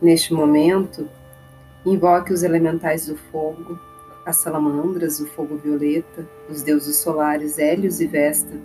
Neste 0.00 0.32
momento, 0.32 1.06
invoque 1.84 2.32
os 2.32 2.42
elementais 2.42 3.06
do 3.06 3.16
fogo, 3.16 3.78
as 4.24 4.36
salamandras, 4.36 5.20
o 5.20 5.26
fogo 5.26 5.56
violeta, 5.56 6.26
os 6.48 6.62
deuses 6.62 6.96
solares 6.96 7.58
Hélios 7.58 8.00
e 8.00 8.06
Vesta, 8.06 8.58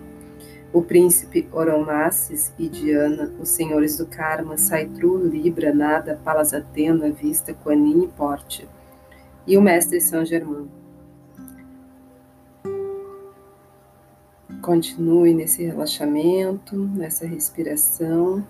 o 0.72 0.82
príncipe 0.82 1.46
Oromasses 1.52 2.54
e 2.58 2.70
Diana, 2.70 3.34
os 3.38 3.50
senhores 3.50 3.98
do 3.98 4.06
Karma, 4.06 4.58
Saitru, 4.58 5.28
Libra, 5.28 5.74
Nada, 5.74 6.20
Palas 6.24 6.54
Atena, 6.54 7.10
Vista, 7.10 7.54
Quanin 7.54 8.06
e 8.06 8.08
Porte, 8.08 8.66
e 9.46 9.58
o 9.58 9.62
mestre 9.62 10.00
Saint 10.00 10.26
Germain. 10.26 10.70
Continue 14.62 15.34
nesse 15.34 15.66
relaxamento, 15.66 16.78
nessa 16.78 17.28
respiração 17.28 18.42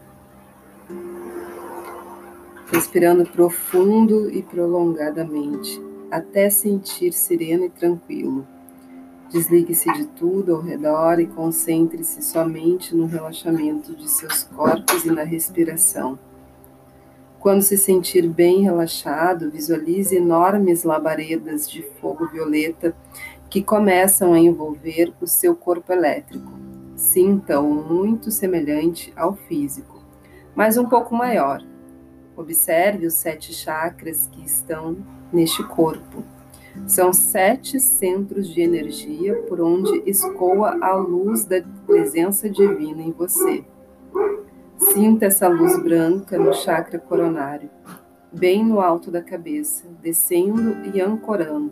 respirando 2.71 3.25
profundo 3.25 4.29
e 4.29 4.41
prolongadamente, 4.41 5.81
até 6.09 6.49
sentir 6.49 7.13
sereno 7.13 7.65
e 7.65 7.69
tranquilo. 7.69 8.45
Desligue-se 9.31 9.91
de 9.93 10.05
tudo 10.05 10.55
ao 10.55 10.61
redor 10.61 11.19
e 11.19 11.27
concentre-se 11.27 12.21
somente 12.21 12.95
no 12.95 13.05
relaxamento 13.05 13.95
de 13.95 14.09
seus 14.09 14.43
corpos 14.43 15.03
e 15.03 15.11
na 15.11 15.23
respiração. 15.23 16.17
Quando 17.39 17.61
se 17.61 17.77
sentir 17.77 18.27
bem 18.27 18.63
relaxado, 18.63 19.51
visualize 19.51 20.15
enormes 20.15 20.83
labaredas 20.83 21.69
de 21.69 21.83
fogo 22.01 22.27
violeta 22.27 22.95
que 23.49 23.61
começam 23.61 24.33
a 24.33 24.39
envolver 24.39 25.13
o 25.21 25.27
seu 25.27 25.55
corpo 25.55 25.93
elétrico. 25.93 26.51
Sinta-o 26.95 27.69
muito 27.69 28.31
semelhante 28.31 29.13
ao 29.15 29.35
físico, 29.35 30.01
mas 30.55 30.77
um 30.77 30.87
pouco 30.87 31.13
maior 31.13 31.61
Observe 32.37 33.05
os 33.07 33.13
sete 33.13 33.53
chakras 33.53 34.27
que 34.31 34.43
estão 34.45 34.97
neste 35.31 35.63
corpo. 35.63 36.23
São 36.85 37.13
sete 37.13 37.79
centros 37.79 38.53
de 38.53 38.61
energia 38.61 39.35
por 39.43 39.61
onde 39.61 40.03
escoa 40.05 40.77
a 40.81 40.93
luz 40.95 41.45
da 41.45 41.61
presença 41.85 42.49
divina 42.49 43.01
em 43.01 43.11
você. 43.11 43.63
Sinta 44.77 45.25
essa 45.25 45.47
luz 45.47 45.81
branca 45.81 46.37
no 46.37 46.53
chakra 46.53 46.99
coronário, 46.99 47.69
bem 48.31 48.63
no 48.63 48.81
alto 48.81 49.09
da 49.09 49.21
cabeça, 49.21 49.85
descendo 50.01 50.75
e 50.93 50.99
ancorando. 50.99 51.71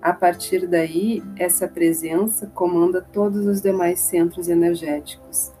A 0.00 0.12
partir 0.12 0.66
daí, 0.66 1.22
essa 1.38 1.68
presença 1.68 2.46
comanda 2.54 3.00
todos 3.00 3.46
os 3.46 3.60
demais 3.60 4.00
centros 4.00 4.48
energéticos, 4.48 5.52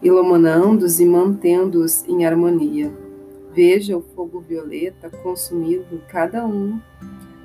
iluminando-os 0.00 1.00
e 1.00 1.04
mantendo-os 1.04 2.04
em 2.08 2.24
harmonia. 2.24 2.92
Veja 3.54 3.96
o 3.96 4.02
fogo 4.02 4.40
violeta 4.40 5.10
consumindo 5.10 6.02
cada 6.08 6.46
um 6.46 6.80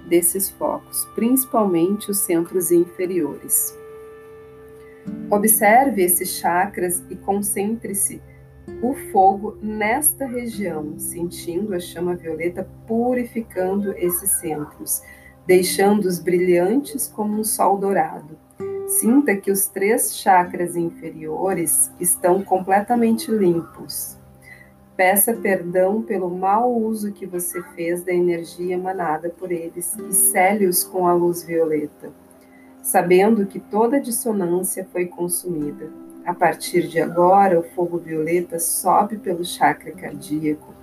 desses 0.08 0.50
focos, 0.50 1.06
principalmente 1.14 2.10
os 2.10 2.20
centros 2.20 2.72
inferiores. 2.72 3.78
Observe 5.30 6.02
esses 6.02 6.30
chakras 6.30 7.04
e 7.10 7.16
concentre-se 7.16 8.22
o 8.82 8.94
fogo 9.12 9.58
nesta 9.62 10.26
região, 10.26 10.98
sentindo 10.98 11.74
a 11.74 11.80
chama 11.80 12.16
violeta 12.16 12.68
purificando 12.86 13.92
esses 13.98 14.32
centros, 14.40 15.02
deixando-os 15.46 16.20
brilhantes 16.20 17.08
como 17.08 17.38
um 17.38 17.44
sol 17.44 17.78
dourado. 17.78 18.38
Sinta 18.88 19.36
que 19.36 19.52
os 19.52 19.68
três 19.68 20.16
chakras 20.16 20.78
inferiores 20.78 21.92
estão 22.00 22.42
completamente 22.42 23.30
limpos, 23.30 24.17
Peça 24.98 25.32
perdão 25.32 26.02
pelo 26.02 26.28
mau 26.28 26.76
uso 26.76 27.12
que 27.12 27.28
você 27.28 27.62
fez 27.76 28.02
da 28.02 28.12
energia 28.12 28.74
emanada 28.74 29.30
por 29.30 29.52
eles 29.52 29.96
e 29.96 30.12
cele-os 30.12 30.84
com 30.84 31.06
a 31.06 31.14
luz 31.14 31.44
violeta, 31.44 32.10
sabendo 32.82 33.46
que 33.46 33.60
toda 33.60 34.02
dissonância 34.02 34.88
foi 34.92 35.06
consumida. 35.06 35.92
A 36.26 36.34
partir 36.34 36.88
de 36.88 37.00
agora, 37.00 37.60
o 37.60 37.64
fogo 37.76 38.00
violeta 38.00 38.58
sobe 38.58 39.18
pelo 39.18 39.46
chakra 39.46 39.92
cardíaco, 39.92 40.74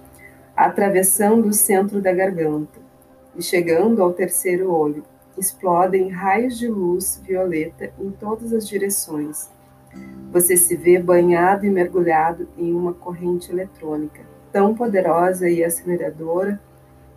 atravessando 0.56 1.48
o 1.48 1.52
centro 1.52 2.00
da 2.00 2.12
garganta 2.12 2.78
e 3.34 3.42
chegando 3.42 4.00
ao 4.00 4.12
terceiro 4.12 4.70
olho. 4.70 5.02
Explodem 5.36 6.10
raios 6.10 6.56
de 6.56 6.68
luz 6.68 7.20
violeta 7.26 7.92
em 7.98 8.12
todas 8.12 8.52
as 8.52 8.68
direções 8.68 9.52
você 10.30 10.56
se 10.56 10.74
vê 10.76 10.98
banhado 10.98 11.64
e 11.64 11.70
mergulhado 11.70 12.48
em 12.58 12.72
uma 12.72 12.92
corrente 12.92 13.52
eletrônica, 13.52 14.22
tão 14.50 14.74
poderosa 14.74 15.48
e 15.48 15.62
aceleradora 15.62 16.60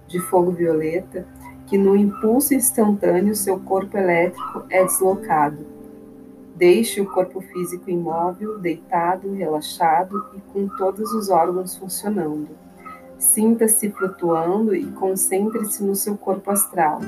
de 0.07 0.19
fogo 0.19 0.51
violeta 0.51 1.25
que 1.65 1.77
no 1.77 1.95
impulso 1.95 2.53
instantâneo 2.53 3.35
seu 3.35 3.59
corpo 3.59 3.97
elétrico 3.97 4.63
é 4.69 4.83
deslocado. 4.83 5.65
Deixe 6.55 7.01
o 7.01 7.05
corpo 7.05 7.41
físico 7.41 7.89
imóvel, 7.89 8.57
deitado, 8.57 9.33
relaxado 9.33 10.25
e 10.35 10.41
com 10.53 10.67
todos 10.67 11.11
os 11.13 11.29
órgãos 11.29 11.75
funcionando. 11.75 12.49
Sinta-se 13.19 13.91
flutuando 13.91 14.75
e 14.75 14.85
concentre-se 14.91 15.83
no 15.83 15.95
seu 15.95 16.17
corpo 16.17 16.49
astral. 16.49 16.99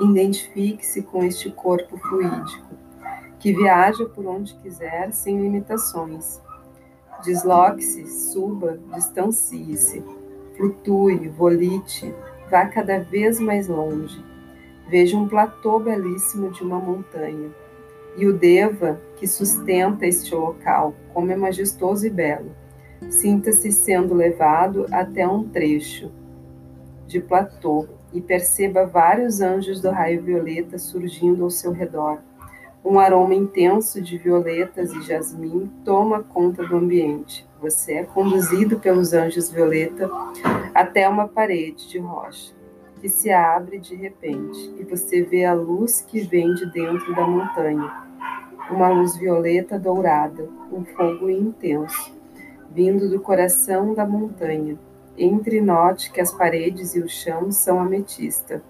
Identifique-se 0.00 1.02
com 1.02 1.24
este 1.24 1.50
corpo 1.50 1.98
fluídico, 1.98 2.67
que 3.38 3.52
viaja 3.52 4.04
por 4.06 4.26
onde 4.26 4.54
quiser 4.56 5.12
sem 5.12 5.40
limitações. 5.40 6.40
Desloque-se, 7.24 8.06
suba, 8.06 8.78
distancie-se, 8.94 10.02
flutue, 10.56 11.28
volite, 11.28 12.14
vá 12.50 12.66
cada 12.66 12.98
vez 12.98 13.40
mais 13.40 13.68
longe. 13.68 14.24
Veja 14.88 15.16
um 15.16 15.28
platô 15.28 15.78
belíssimo 15.78 16.50
de 16.50 16.62
uma 16.62 16.78
montanha. 16.78 17.50
E 18.16 18.26
o 18.26 18.32
Deva 18.32 19.00
que 19.16 19.26
sustenta 19.26 20.06
este 20.06 20.34
local, 20.34 20.94
como 21.12 21.30
é 21.30 21.36
majestoso 21.36 22.06
e 22.06 22.10
belo. 22.10 22.50
Sinta-se 23.08 23.70
sendo 23.70 24.14
levado 24.14 24.86
até 24.90 25.26
um 25.26 25.44
trecho 25.48 26.10
de 27.06 27.20
platô 27.20 27.86
e 28.12 28.20
perceba 28.20 28.86
vários 28.86 29.40
anjos 29.40 29.80
do 29.80 29.90
raio 29.90 30.22
violeta 30.22 30.78
surgindo 30.78 31.44
ao 31.44 31.50
seu 31.50 31.72
redor. 31.72 32.18
Um 32.84 32.98
aroma 32.98 33.34
intenso 33.34 34.00
de 34.00 34.16
violetas 34.16 34.92
e 34.92 35.02
jasmim 35.02 35.70
toma 35.84 36.22
conta 36.22 36.64
do 36.64 36.76
ambiente. 36.76 37.46
Você 37.60 37.94
é 37.94 38.04
conduzido 38.04 38.78
pelos 38.78 39.12
anjos 39.12 39.50
violeta 39.50 40.08
até 40.74 41.08
uma 41.08 41.26
parede 41.26 41.88
de 41.88 41.98
rocha 41.98 42.56
que 43.00 43.08
se 43.08 43.30
abre 43.30 43.78
de 43.78 43.94
repente 43.94 44.74
e 44.78 44.84
você 44.84 45.22
vê 45.22 45.44
a 45.44 45.54
luz 45.54 46.00
que 46.00 46.20
vem 46.20 46.54
de 46.54 46.66
dentro 46.66 47.14
da 47.14 47.26
montanha. 47.26 48.06
Uma 48.70 48.88
luz 48.90 49.16
violeta 49.16 49.78
dourada, 49.78 50.48
um 50.70 50.84
fogo 50.84 51.30
intenso, 51.30 52.14
vindo 52.70 53.08
do 53.08 53.20
coração 53.20 53.94
da 53.94 54.06
montanha. 54.06 54.78
Entre 55.16 55.60
note 55.60 56.12
que 56.12 56.20
as 56.20 56.32
paredes 56.32 56.94
e 56.94 57.00
o 57.00 57.08
chão 57.08 57.50
são 57.50 57.80
ametista 57.80 58.62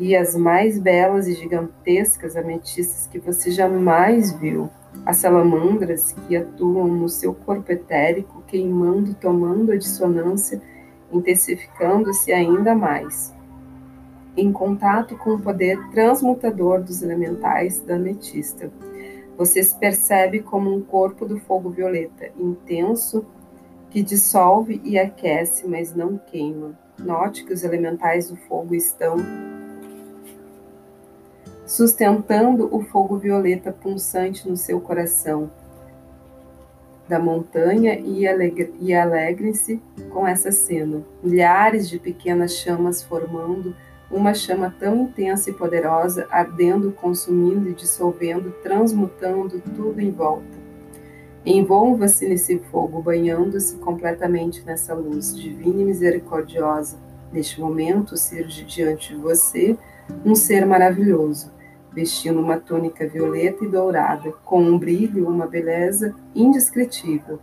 e 0.00 0.16
as 0.16 0.34
mais 0.34 0.78
belas 0.78 1.28
e 1.28 1.34
gigantescas 1.34 2.34
ametistas 2.34 3.06
que 3.06 3.18
você 3.18 3.50
jamais 3.50 4.32
viu. 4.32 4.70
As 5.04 5.18
salamandras 5.18 6.12
que 6.12 6.34
atuam 6.34 6.88
no 6.88 7.06
seu 7.06 7.34
corpo 7.34 7.70
etérico, 7.70 8.42
queimando, 8.46 9.12
tomando 9.12 9.70
a 9.70 9.76
dissonância, 9.76 10.60
intensificando-se 11.12 12.32
ainda 12.32 12.74
mais. 12.74 13.34
Em 14.34 14.50
contato 14.50 15.18
com 15.18 15.34
o 15.34 15.38
poder 15.38 15.78
transmutador 15.90 16.82
dos 16.82 17.02
elementais 17.02 17.82
da 17.82 17.96
ametista, 17.96 18.72
você 19.36 19.62
se 19.62 19.78
percebe 19.78 20.40
como 20.40 20.74
um 20.74 20.80
corpo 20.80 21.26
do 21.26 21.38
fogo 21.40 21.68
violeta, 21.68 22.30
intenso, 22.38 23.26
que 23.90 24.02
dissolve 24.02 24.80
e 24.82 24.98
aquece, 24.98 25.68
mas 25.68 25.94
não 25.94 26.16
queima. 26.16 26.78
Note 26.98 27.44
que 27.44 27.52
os 27.52 27.64
elementais 27.64 28.30
do 28.30 28.36
fogo 28.36 28.74
estão 28.74 29.16
sustentando 31.70 32.68
o 32.74 32.82
fogo 32.82 33.16
violeta 33.16 33.70
pulsante 33.70 34.48
no 34.48 34.56
seu 34.56 34.80
coração 34.80 35.48
da 37.08 37.16
montanha 37.16 37.96
e, 37.96 38.26
alegre, 38.26 38.74
e 38.80 38.92
alegrem-se 38.92 39.80
com 40.10 40.26
essa 40.26 40.50
cena. 40.50 41.00
Milhares 41.22 41.88
de 41.88 42.00
pequenas 42.00 42.56
chamas 42.56 43.04
formando 43.04 43.72
uma 44.10 44.34
chama 44.34 44.74
tão 44.80 44.96
intensa 44.96 45.50
e 45.50 45.52
poderosa, 45.52 46.26
ardendo, 46.28 46.90
consumindo 46.90 47.68
e 47.68 47.74
dissolvendo, 47.74 48.50
transmutando 48.64 49.62
tudo 49.76 50.00
em 50.00 50.10
volta. 50.10 50.58
Envolva-se 51.46 52.28
nesse 52.28 52.58
fogo, 52.72 53.00
banhando-se 53.00 53.76
completamente 53.76 54.64
nessa 54.66 54.92
luz 54.92 55.38
divina 55.38 55.82
e 55.82 55.84
misericordiosa. 55.84 56.98
Neste 57.32 57.60
momento, 57.60 58.16
surge 58.16 58.64
diante 58.64 59.14
de 59.14 59.20
você 59.20 59.78
um 60.24 60.34
ser 60.34 60.66
maravilhoso, 60.66 61.59
vestindo 62.00 62.40
uma 62.40 62.58
túnica 62.58 63.06
violeta 63.06 63.62
e 63.62 63.68
dourada, 63.68 64.32
com 64.42 64.62
um 64.62 64.78
brilho, 64.78 65.28
uma 65.28 65.46
beleza 65.46 66.14
indescritível. 66.34 67.38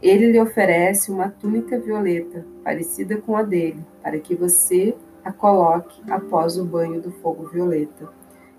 Ele 0.00 0.30
lhe 0.30 0.40
oferece 0.40 1.10
uma 1.10 1.28
túnica 1.28 1.76
violeta, 1.76 2.46
parecida 2.62 3.16
com 3.16 3.34
a 3.34 3.42
dele, 3.42 3.84
para 4.00 4.20
que 4.20 4.36
você 4.36 4.94
a 5.24 5.32
coloque 5.32 6.00
após 6.08 6.56
o 6.56 6.64
banho 6.64 7.02
do 7.02 7.10
fogo 7.10 7.48
violeta, 7.48 8.08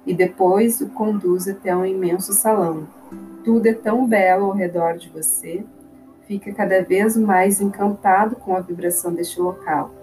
e 0.05 0.13
depois 0.13 0.81
o 0.81 0.89
conduza 0.89 1.53
até 1.53 1.73
um 1.73 1.85
imenso 1.85 2.33
salão. 2.33 2.85
Tudo 3.45 3.67
é 3.67 3.73
tão 3.73 4.05
belo 4.05 4.47
ao 4.47 4.51
redor 4.51 4.97
de 4.97 5.09
você, 5.09 5.63
fica 6.27 6.51
cada 6.51 6.83
vez 6.83 7.15
mais 7.15 7.61
encantado 7.61 8.35
com 8.35 8.57
a 8.57 8.59
vibração 8.59 9.13
deste 9.13 9.39
local 9.39 10.00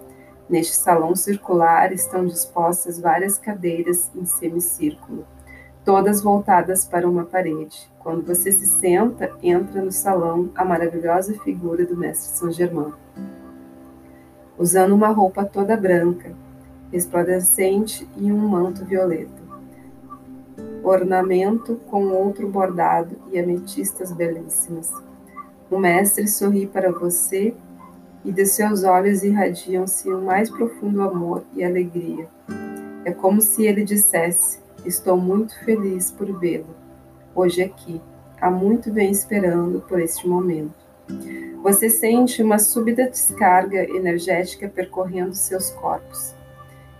Neste 0.49 0.75
salão 0.75 1.15
circular 1.15 1.93
estão 1.93 2.25
dispostas 2.25 2.99
várias 2.99 3.37
cadeiras 3.37 4.09
em 4.15 4.25
semicírculo, 4.25 5.23
todas 5.85 6.21
voltadas 6.21 6.83
para 6.83 7.07
uma 7.07 7.23
parede. 7.23 7.87
Quando 7.99 8.25
você 8.25 8.51
se 8.51 8.65
senta, 8.65 9.31
entra 9.43 9.79
no 9.79 9.91
salão 9.91 10.49
a 10.55 10.65
maravilhosa 10.65 11.35
figura 11.43 11.85
do 11.85 11.95
Mestre 11.95 12.35
São 12.35 12.51
Germain. 12.51 12.93
Usando 14.57 14.95
uma 14.95 15.09
roupa 15.09 15.45
toda 15.45 15.77
branca, 15.77 16.33
resplandecente 16.91 18.09
e 18.17 18.31
um 18.31 18.39
manto 18.39 18.83
violeta. 18.83 19.39
Ornamento 20.83 21.75
com 21.91 22.07
outro 22.07 22.49
bordado 22.49 23.15
e 23.31 23.37
ametistas 23.37 24.11
belíssimas. 24.11 24.91
O 25.69 25.77
mestre 25.77 26.27
sorri 26.27 26.65
para 26.65 26.91
você 26.91 27.53
e 28.23 28.31
de 28.31 28.45
seus 28.45 28.83
olhos 28.83 29.23
irradiam-se 29.23 30.09
o 30.09 30.21
mais 30.21 30.49
profundo 30.49 31.01
amor 31.01 31.43
e 31.53 31.63
alegria. 31.63 32.27
É 33.05 33.11
como 33.11 33.41
se 33.41 33.65
ele 33.65 33.83
dissesse: 33.83 34.59
Estou 34.85 35.17
muito 35.17 35.57
feliz 35.63 36.11
por 36.11 36.31
vê-lo, 36.39 36.75
hoje 37.33 37.61
aqui. 37.61 38.01
Há 38.39 38.49
muito 38.49 38.91
vem 38.91 39.11
esperando 39.11 39.81
por 39.81 39.99
este 39.99 40.27
momento. 40.27 40.73
Você 41.61 41.89
sente 41.89 42.41
uma 42.41 42.59
súbita 42.59 43.09
descarga 43.09 43.83
energética 43.83 44.69
percorrendo 44.69 45.33
seus 45.33 45.69
corpos 45.71 46.33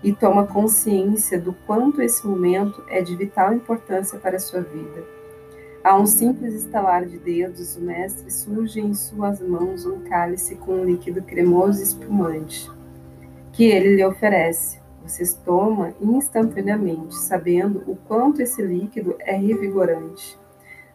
e 0.02 0.12
toma 0.12 0.46
consciência 0.46 1.40
do 1.40 1.54
quanto 1.66 2.02
esse 2.02 2.26
momento 2.26 2.82
é 2.88 3.00
de 3.00 3.14
vital 3.16 3.54
importância 3.54 4.18
para 4.18 4.36
a 4.36 4.40
sua 4.40 4.60
vida 4.60 5.19
a 5.82 5.96
um 5.96 6.04
simples 6.04 6.52
estalar 6.54 7.06
de 7.06 7.18
dedos, 7.18 7.76
o 7.76 7.80
mestre 7.80 8.30
surge 8.30 8.80
em 8.80 8.92
suas 8.92 9.40
mãos 9.40 9.86
um 9.86 10.00
cálice 10.00 10.54
com 10.56 10.74
um 10.74 10.84
líquido 10.84 11.22
cremoso 11.22 11.80
e 11.80 11.84
espumante, 11.84 12.70
que 13.50 13.64
ele 13.64 13.96
lhe 13.96 14.04
oferece. 14.04 14.78
Vocês 15.02 15.32
tomam 15.32 15.94
instantaneamente, 15.98 17.14
sabendo 17.14 17.82
o 17.86 17.96
quanto 17.96 18.42
esse 18.42 18.60
líquido 18.60 19.16
é 19.20 19.34
revigorante. 19.34 20.38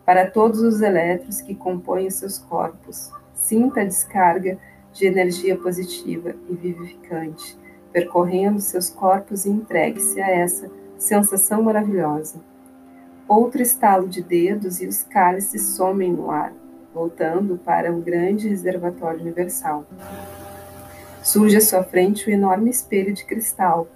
Para 0.05 0.29
todos 0.29 0.59
os 0.59 0.79
elétrons 0.81 1.41
que 1.41 1.55
compõem 1.55 2.11
seus 2.11 2.37
corpos, 2.37 3.11
sinta 3.33 3.81
a 3.81 3.85
descarga 3.85 4.59
de 4.93 5.07
energia 5.07 5.57
positiva 5.57 6.35
e 6.47 6.53
vivificante, 6.53 7.57
percorrendo 7.91 8.61
seus 8.61 8.91
corpos 8.91 9.45
e 9.45 9.49
entregue-se 9.49 10.21
a 10.21 10.29
essa 10.29 10.69
sensação 10.95 11.63
maravilhosa. 11.63 12.39
Outro 13.27 13.59
estalo 13.59 14.07
de 14.07 14.21
dedos 14.21 14.79
e 14.79 14.85
os 14.85 15.01
cálices 15.01 15.75
somem 15.75 16.13
no 16.13 16.29
ar, 16.29 16.53
voltando 16.93 17.57
para 17.57 17.91
um 17.91 17.99
grande 17.99 18.47
reservatório 18.47 19.19
universal. 19.19 19.83
Surge 21.23 21.57
à 21.57 21.61
sua 21.61 21.83
frente 21.83 22.27
o 22.27 22.29
um 22.29 22.33
enorme 22.33 22.69
espelho 22.69 23.11
de 23.11 23.25
cristal, 23.25 23.87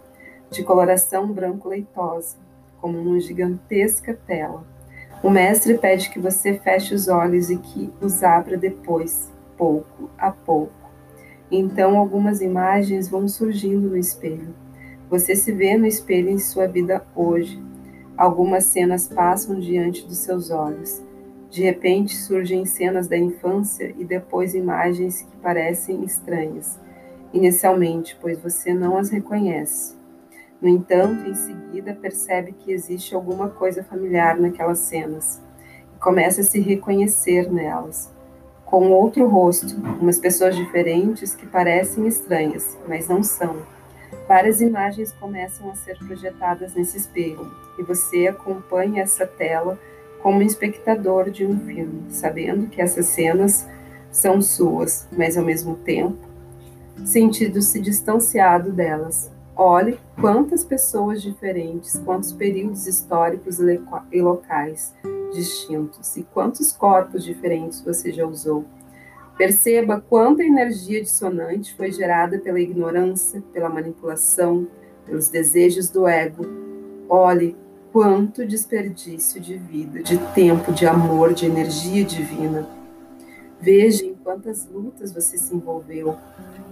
de 0.49 0.63
coloração 0.63 1.31
branco-leitosa, 1.31 2.37
como 2.81 2.97
uma 2.97 3.19
gigantesca 3.19 4.17
tela. 4.25 4.63
O 5.21 5.29
mestre 5.29 5.77
pede 5.77 6.09
que 6.09 6.19
você 6.19 6.57
feche 6.57 6.95
os 6.95 7.07
olhos 7.07 7.51
e 7.51 7.57
que 7.57 7.93
os 8.01 8.23
abra 8.23 8.57
depois, 8.57 9.31
pouco 9.55 10.09
a 10.17 10.31
pouco. 10.31 10.73
Então, 11.51 11.99
algumas 11.99 12.41
imagens 12.41 13.07
vão 13.07 13.27
surgindo 13.27 13.89
no 13.89 13.97
espelho. 13.97 14.55
Você 15.07 15.35
se 15.35 15.51
vê 15.51 15.77
no 15.77 15.85
espelho 15.85 16.29
em 16.29 16.39
sua 16.39 16.67
vida 16.67 17.05
hoje, 17.15 17.61
Algumas 18.19 18.65
cenas 18.65 19.08
passam 19.08 19.58
diante 19.62 20.05
dos 20.05 20.17
seus 20.17 20.51
olhos. 20.51 21.01
De 21.49 21.63
repente 21.63 22.17
surgem 22.17 22.65
cenas 22.65 23.08
da 23.08 23.17
infância 23.17 23.95
e 23.97 24.03
depois 24.03 24.53
imagens 24.53 25.21
que 25.21 25.38
parecem 25.38 26.03
estranhas, 26.03 26.77
inicialmente, 27.34 28.17
pois 28.19 28.38
você 28.38 28.73
não 28.73 28.97
as 28.97 29.10
reconhece. 29.10 29.95
No 30.62 30.67
entanto, 30.67 31.29
em 31.29 31.34
seguida 31.34 31.93
percebe 31.93 32.51
que 32.51 32.73
existe 32.73 33.15
alguma 33.15 33.47
coisa 33.47 33.86
familiar 33.86 34.38
naquelas 34.38 34.79
cenas 34.79 35.41
e 35.95 35.97
começa 35.97 36.41
a 36.41 36.43
se 36.43 36.60
reconhecer 36.60 37.49
nelas. 37.49 38.13
com 38.65 38.91
outro 38.91 39.25
rosto, 39.29 39.77
umas 40.01 40.19
pessoas 40.19 40.58
diferentes 40.58 41.34
que 41.34 41.47
parecem 41.47 42.05
estranhas, 42.05 42.77
mas 42.86 43.08
não 43.08 43.23
são. 43.23 43.78
Várias 44.29 44.61
imagens 44.61 45.11
começam 45.11 45.71
a 45.71 45.73
ser 45.73 45.97
projetadas 45.97 46.75
nesse 46.75 46.97
espelho 46.97 47.51
e 47.79 47.81
você 47.81 48.27
acompanha 48.27 49.01
essa 49.01 49.25
tela 49.25 49.75
como 50.21 50.43
espectador 50.43 51.31
de 51.31 51.47
um 51.47 51.59
filme, 51.61 52.03
sabendo 52.11 52.67
que 52.67 52.79
essas 52.79 53.07
cenas 53.07 53.67
são 54.11 54.39
suas, 54.39 55.07
mas 55.17 55.35
ao 55.35 55.43
mesmo 55.43 55.77
tempo 55.77 56.19
sentindo-se 57.03 57.81
distanciado 57.81 58.71
delas. 58.71 59.31
Olhe 59.55 59.97
quantas 60.21 60.63
pessoas 60.63 61.23
diferentes, 61.23 61.99
quantos 62.05 62.31
períodos 62.31 62.85
históricos 62.85 63.57
e 63.59 64.21
locais 64.21 64.93
distintos 65.33 66.15
e 66.17 66.23
quantos 66.23 66.71
corpos 66.71 67.23
diferentes 67.23 67.81
você 67.81 68.11
já 68.11 68.27
usou. 68.27 68.63
Perceba 69.39 70.02
quanta 70.02 70.43
energia 70.43 71.02
dissonante 71.02 71.73
foi 71.73 71.93
gerada 71.93 72.38
pela 72.39 72.60
ignorância, 72.60 73.41
pela 73.54 73.69
manipulação, 73.69 74.67
pelos 75.06 75.30
desejos 75.30 75.89
do 75.89 76.06
ego. 76.06 76.45
Olhe 77.08 77.56
quanto 77.89 78.45
desperdício 78.45 79.39
de 79.39 79.58
vida, 79.58 80.04
de 80.04 80.17
tempo, 80.34 80.73
de 80.73 80.86
amor, 80.86 81.34
de 81.34 81.45
energia 81.45 82.04
divina. 82.04 82.67
Veja 83.62 84.04
em 84.04 84.13
quantas 84.13 84.67
lutas 84.67 85.13
você 85.13 85.38
se 85.38 85.56
envolveu 85.56 86.17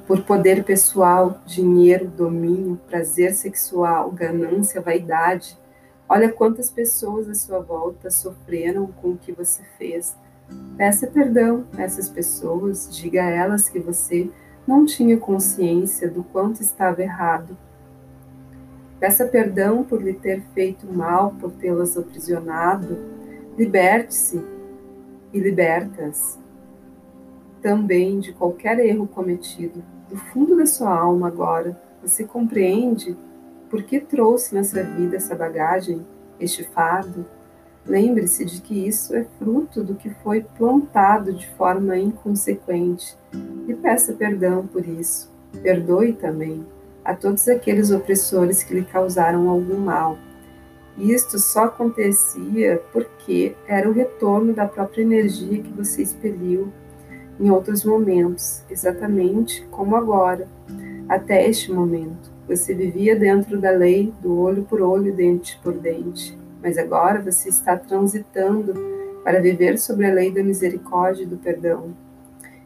por 0.05 0.23
poder 0.23 0.65
pessoal, 0.65 1.39
dinheiro, 1.45 2.09
domínio, 2.09 2.81
prazer 2.85 3.33
sexual, 3.33 4.11
ganância, 4.11 4.81
vaidade. 4.81 5.57
Olha 6.09 6.29
quantas 6.29 6.69
pessoas 6.69 7.29
à 7.29 7.33
sua 7.33 7.59
volta 7.59 8.11
sofreram 8.11 8.87
com 8.87 9.11
o 9.11 9.17
que 9.17 9.31
você 9.31 9.63
fez. 9.77 10.17
Peça 10.77 11.07
perdão 11.07 11.65
a 11.77 11.81
essas 11.81 12.07
pessoas, 12.09 12.89
diga 12.95 13.23
a 13.23 13.29
elas 13.29 13.67
que 13.67 13.79
você 13.79 14.29
não 14.67 14.85
tinha 14.85 15.17
consciência 15.17 16.09
do 16.09 16.23
quanto 16.23 16.61
estava 16.61 17.01
errado. 17.01 17.57
Peça 18.99 19.25
perdão 19.25 19.83
por 19.83 20.01
lhe 20.01 20.13
ter 20.13 20.41
feito 20.53 20.85
mal, 20.91 21.35
por 21.39 21.51
tê-las 21.51 21.97
aprisionado. 21.97 22.97
Liberte-se 23.57 24.43
e 25.33 25.39
liberta-as 25.39 26.37
também 27.61 28.19
de 28.19 28.33
qualquer 28.33 28.79
erro 28.79 29.07
cometido. 29.07 29.83
Do 30.09 30.15
fundo 30.15 30.55
da 30.55 30.65
sua 30.65 30.97
alma 30.97 31.27
agora, 31.27 31.79
você 32.01 32.23
compreende 32.23 33.17
por 33.69 33.83
que 33.83 33.99
trouxe 33.99 34.55
nessa 34.55 34.81
vida 34.83 35.17
essa 35.17 35.35
bagagem, 35.35 36.05
este 36.39 36.63
fardo? 36.63 37.25
Lembre-se 37.87 38.43
de 38.43 38.61
que 38.61 38.85
isso 38.85 39.15
é 39.15 39.25
fruto 39.39 39.81
do 39.81 39.95
que 39.95 40.09
foi 40.09 40.41
plantado 40.57 41.31
de 41.31 41.47
forma 41.51 41.97
inconsequente 41.97 43.17
e 43.65 43.73
peça 43.73 44.11
perdão 44.11 44.67
por 44.67 44.85
isso. 44.85 45.31
Perdoe 45.63 46.11
também 46.11 46.65
a 47.03 47.15
todos 47.15 47.47
aqueles 47.47 47.89
opressores 47.89 48.61
que 48.61 48.73
lhe 48.73 48.83
causaram 48.83 49.49
algum 49.49 49.77
mal. 49.77 50.17
Isto 50.97 51.39
só 51.39 51.65
acontecia 51.65 52.81
porque 52.91 53.55
era 53.65 53.89
o 53.89 53.93
retorno 53.93 54.53
da 54.53 54.67
própria 54.67 55.03
energia 55.03 55.63
que 55.63 55.71
você 55.71 56.01
expeliu 56.01 56.73
em 57.39 57.49
outros 57.49 57.85
momentos, 57.85 58.63
exatamente 58.69 59.65
como 59.71 59.95
agora, 59.95 60.47
até 61.07 61.47
este 61.47 61.71
momento. 61.71 62.31
Você 62.47 62.73
vivia 62.73 63.15
dentro 63.15 63.59
da 63.59 63.71
lei 63.71 64.13
do 64.21 64.37
olho 64.37 64.63
por 64.63 64.81
olho, 64.81 65.13
dente 65.13 65.57
por 65.63 65.73
dente, 65.73 66.37
mas 66.61 66.77
agora 66.77 67.21
você 67.21 67.49
está 67.49 67.77
transitando 67.77 68.73
para 69.23 69.41
viver 69.41 69.77
sobre 69.77 70.05
a 70.05 70.13
lei 70.13 70.31
da 70.31 70.43
misericórdia 70.43 71.23
e 71.23 71.27
do 71.27 71.37
perdão. 71.37 71.93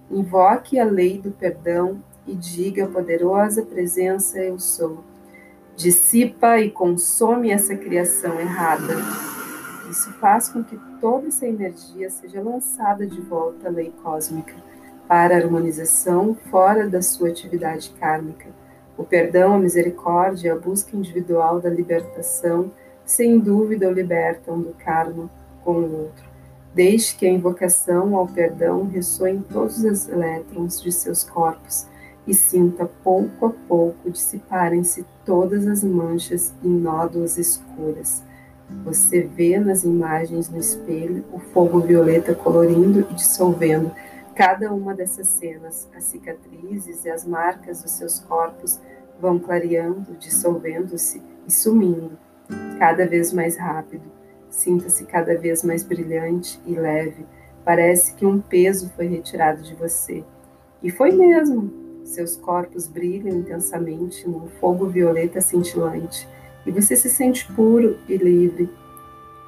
Invoque 0.10 0.80
a 0.80 0.86
lei 0.86 1.18
do 1.18 1.32
perdão 1.32 2.04
e 2.28 2.36
diga 2.36 2.86
a 2.86 2.88
poderosa 2.88 3.64
presença 3.64 4.40
eu 4.40 4.60
sou. 4.60 5.04
Dissipa 5.76 6.60
e 6.60 6.70
consome 6.70 7.50
essa 7.50 7.76
criação 7.76 8.40
errada. 8.40 8.94
Isso 9.90 10.12
faz 10.14 10.50
com 10.50 10.64
que 10.64 10.80
toda 11.00 11.28
essa 11.28 11.48
energia 11.48 12.10
seja 12.10 12.42
lançada 12.42 13.06
de 13.06 13.20
volta 13.22 13.68
à 13.68 13.72
lei 13.72 13.92
cósmica 14.04 14.54
para 15.08 15.36
a 15.36 15.38
harmonização 15.40 16.36
fora 16.50 16.88
da 16.88 17.02
sua 17.02 17.30
atividade 17.30 17.90
kármica. 18.00 18.48
O 18.98 19.04
perdão, 19.04 19.56
a 19.56 19.60
misericórdia, 19.60 20.54
a 20.54 20.56
busca 20.58 20.96
individual 20.96 21.60
da 21.60 21.70
libertação, 21.70 22.72
sem 23.12 23.38
dúvida 23.40 23.90
o 23.90 23.94
libertam 23.94 24.62
do 24.62 24.74
karma 24.74 25.30
com 25.66 25.74
o 25.74 26.02
outro. 26.04 26.24
Deixe 26.74 27.14
que 27.16 27.26
a 27.26 27.30
invocação 27.30 28.16
ao 28.16 28.26
perdão 28.26 28.88
ressoe 28.88 29.32
em 29.32 29.42
todos 29.42 29.84
os 29.84 30.08
elétrons 30.08 30.82
de 30.82 30.94
seus 30.94 31.22
corpos 31.22 31.86
e 32.26 32.34
sinta 32.34 32.90
pouco 33.04 33.48
a 33.48 33.50
pouco 33.68 34.10
dissiparem-se 34.10 35.06
todas 35.26 35.68
as 35.68 35.84
manchas 35.84 36.54
e 36.64 36.68
nódoas 36.68 37.38
escuras. 37.38 38.24
Você 38.86 39.24
vê 39.24 39.60
nas 39.60 39.84
imagens 39.84 40.50
no 40.50 40.58
espelho 40.58 41.26
o 41.34 41.40
fogo 41.40 41.82
violeta 41.82 42.34
colorindo 42.34 43.02
e 43.02 43.14
dissolvendo 43.14 43.92
cada 44.34 44.72
uma 44.74 44.96
dessas 44.96 45.28
cenas, 45.28 45.90
as 45.94 46.06
cicatrizes 46.06 47.04
e 47.04 47.10
as 47.10 47.26
marcas 47.26 47.84
dos 47.84 47.92
seus 47.92 48.20
corpos 48.20 48.80
vão 49.20 49.38
clareando, 49.38 50.16
dissolvendo-se 50.18 51.22
e 51.46 51.52
sumindo, 51.52 52.18
cada 52.78 53.06
vez 53.06 53.32
mais 53.32 53.58
rápido. 53.58 54.04
Sinta-se 54.50 55.06
cada 55.06 55.38
vez 55.38 55.64
mais 55.64 55.84
brilhante 55.84 56.60
e 56.66 56.74
leve. 56.74 57.26
Parece 57.64 58.16
que 58.16 58.26
um 58.26 58.40
peso 58.42 58.90
foi 58.96 59.08
retirado 59.08 59.62
de 59.62 59.76
você. 59.76 60.24
E 60.82 60.90
foi 60.90 61.12
mesmo. 61.12 61.72
Seus 62.04 62.36
corpos 62.36 62.88
brilham 62.88 63.38
intensamente 63.38 64.28
num 64.28 64.48
fogo 64.60 64.88
violeta 64.88 65.40
cintilante 65.40 66.28
e 66.66 66.72
você 66.72 66.96
se 66.96 67.10
sente 67.10 67.52
puro 67.54 67.98
e 68.10 68.18
livre. 68.18 68.70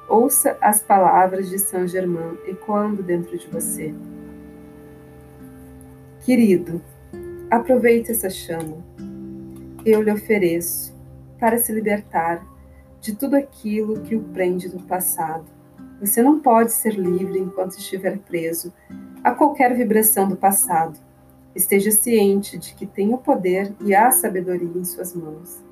Ouça 0.08 0.56
as 0.60 0.82
palavras 0.82 1.48
de 1.48 1.58
Saint 1.58 1.88
Germain 1.88 2.38
ecoando 2.46 3.02
dentro 3.02 3.36
de 3.36 3.46
você. 3.48 3.94
Querido, 6.20 6.80
aproveite 7.50 8.10
essa 8.10 8.30
chama. 8.30 8.78
Eu 9.84 10.00
lhe 10.00 10.12
ofereço 10.12 10.94
para 11.38 11.58
se 11.58 11.72
libertar 11.72 12.53
de 13.04 13.14
tudo 13.14 13.36
aquilo 13.36 14.00
que 14.00 14.16
o 14.16 14.22
prende 14.22 14.66
do 14.66 14.80
passado. 14.80 15.44
Você 16.00 16.22
não 16.22 16.40
pode 16.40 16.72
ser 16.72 16.94
livre 16.94 17.38
enquanto 17.38 17.76
estiver 17.76 18.16
preso 18.16 18.72
a 19.22 19.30
qualquer 19.30 19.76
vibração 19.76 20.26
do 20.26 20.36
passado. 20.36 20.98
Esteja 21.54 21.90
ciente 21.90 22.56
de 22.56 22.74
que 22.74 22.86
tem 22.86 23.12
o 23.12 23.18
poder 23.18 23.74
e 23.84 23.94
a 23.94 24.10
sabedoria 24.10 24.72
em 24.74 24.84
suas 24.84 25.14
mãos. 25.14 25.62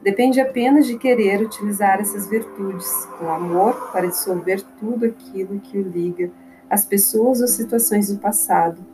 Depende 0.00 0.40
apenas 0.40 0.86
de 0.86 0.96
querer 0.96 1.42
utilizar 1.42 2.00
essas 2.00 2.28
virtudes 2.28 2.88
com 3.18 3.28
amor 3.28 3.90
para 3.90 4.06
dissolver 4.06 4.62
tudo 4.78 5.04
aquilo 5.04 5.58
que 5.58 5.76
o 5.76 5.82
liga 5.82 6.30
às 6.70 6.86
pessoas 6.86 7.40
ou 7.40 7.48
situações 7.48 8.06
do 8.06 8.20
passado. 8.20 8.86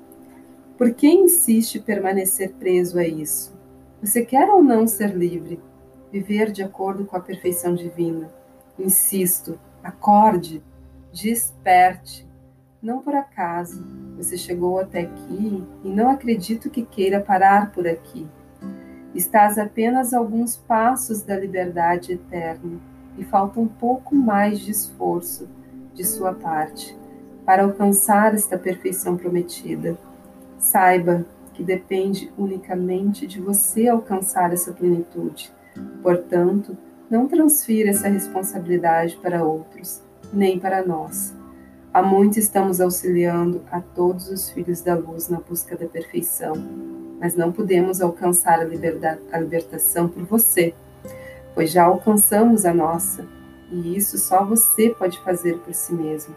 Por 0.78 0.94
que 0.94 1.06
insiste 1.06 1.80
permanecer 1.80 2.54
preso 2.54 2.98
a 2.98 3.06
isso? 3.06 3.54
Você 4.02 4.24
quer 4.24 4.48
ou 4.48 4.62
não 4.62 4.86
ser 4.86 5.14
livre? 5.14 5.60
Viver 6.12 6.52
de 6.52 6.62
acordo 6.62 7.06
com 7.06 7.16
a 7.16 7.20
perfeição 7.20 7.74
divina? 7.74 8.28
Insisto, 8.78 9.58
acorde, 9.82 10.62
desperte. 11.10 12.28
Não 12.82 12.98
por 13.00 13.14
acaso. 13.14 13.82
Você 14.18 14.36
chegou 14.36 14.78
até 14.78 15.00
aqui 15.00 15.64
e 15.82 15.88
não 15.88 16.10
acredito 16.10 16.68
que 16.68 16.82
queira 16.84 17.18
parar 17.18 17.72
por 17.72 17.88
aqui. 17.88 18.28
Estás 19.14 19.56
apenas 19.56 20.12
alguns 20.12 20.54
passos 20.54 21.22
da 21.22 21.34
liberdade 21.34 22.12
eterna 22.12 22.78
e 23.16 23.24
falta 23.24 23.58
um 23.58 23.66
pouco 23.66 24.14
mais 24.14 24.60
de 24.60 24.70
esforço 24.70 25.48
de 25.94 26.04
sua 26.04 26.34
parte 26.34 26.94
para 27.46 27.64
alcançar 27.64 28.34
esta 28.34 28.58
perfeição 28.58 29.16
prometida. 29.16 29.96
Saiba 30.58 31.24
que 31.54 31.64
depende 31.64 32.30
unicamente 32.36 33.26
de 33.26 33.40
você 33.40 33.88
alcançar 33.88 34.52
essa 34.52 34.74
plenitude. 34.74 35.50
Portanto, 36.02 36.76
não 37.10 37.28
transfira 37.28 37.90
essa 37.90 38.08
responsabilidade 38.08 39.16
para 39.16 39.44
outros, 39.44 40.02
nem 40.32 40.58
para 40.58 40.84
nós. 40.84 41.34
Há 41.92 42.02
muito 42.02 42.38
estamos 42.38 42.80
auxiliando 42.80 43.62
a 43.70 43.80
todos 43.80 44.28
os 44.28 44.50
filhos 44.50 44.80
da 44.80 44.94
luz 44.94 45.28
na 45.28 45.38
busca 45.40 45.76
da 45.76 45.86
perfeição 45.86 46.54
mas 47.22 47.36
não 47.36 47.52
podemos 47.52 48.02
alcançar 48.02 48.58
a, 48.58 48.64
a 49.30 49.38
libertação 49.38 50.08
por 50.08 50.24
você, 50.24 50.74
pois 51.54 51.70
já 51.70 51.84
alcançamos 51.84 52.66
a 52.66 52.74
nossa, 52.74 53.24
e 53.70 53.96
isso 53.96 54.18
só 54.18 54.44
você 54.44 54.90
pode 54.90 55.20
fazer 55.20 55.56
por 55.58 55.72
si 55.72 55.94
mesmo. 55.94 56.34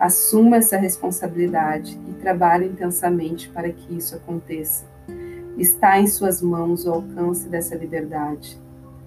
Assuma 0.00 0.56
essa 0.56 0.76
responsabilidade 0.76 1.96
e 2.08 2.12
trabalhe 2.14 2.66
intensamente 2.66 3.48
para 3.50 3.70
que 3.70 3.96
isso 3.96 4.16
aconteça. 4.16 4.84
Está 5.56 6.00
em 6.00 6.08
suas 6.08 6.42
mãos 6.42 6.84
o 6.84 6.90
alcance 6.90 7.48
dessa 7.48 7.76
liberdade. 7.76 8.60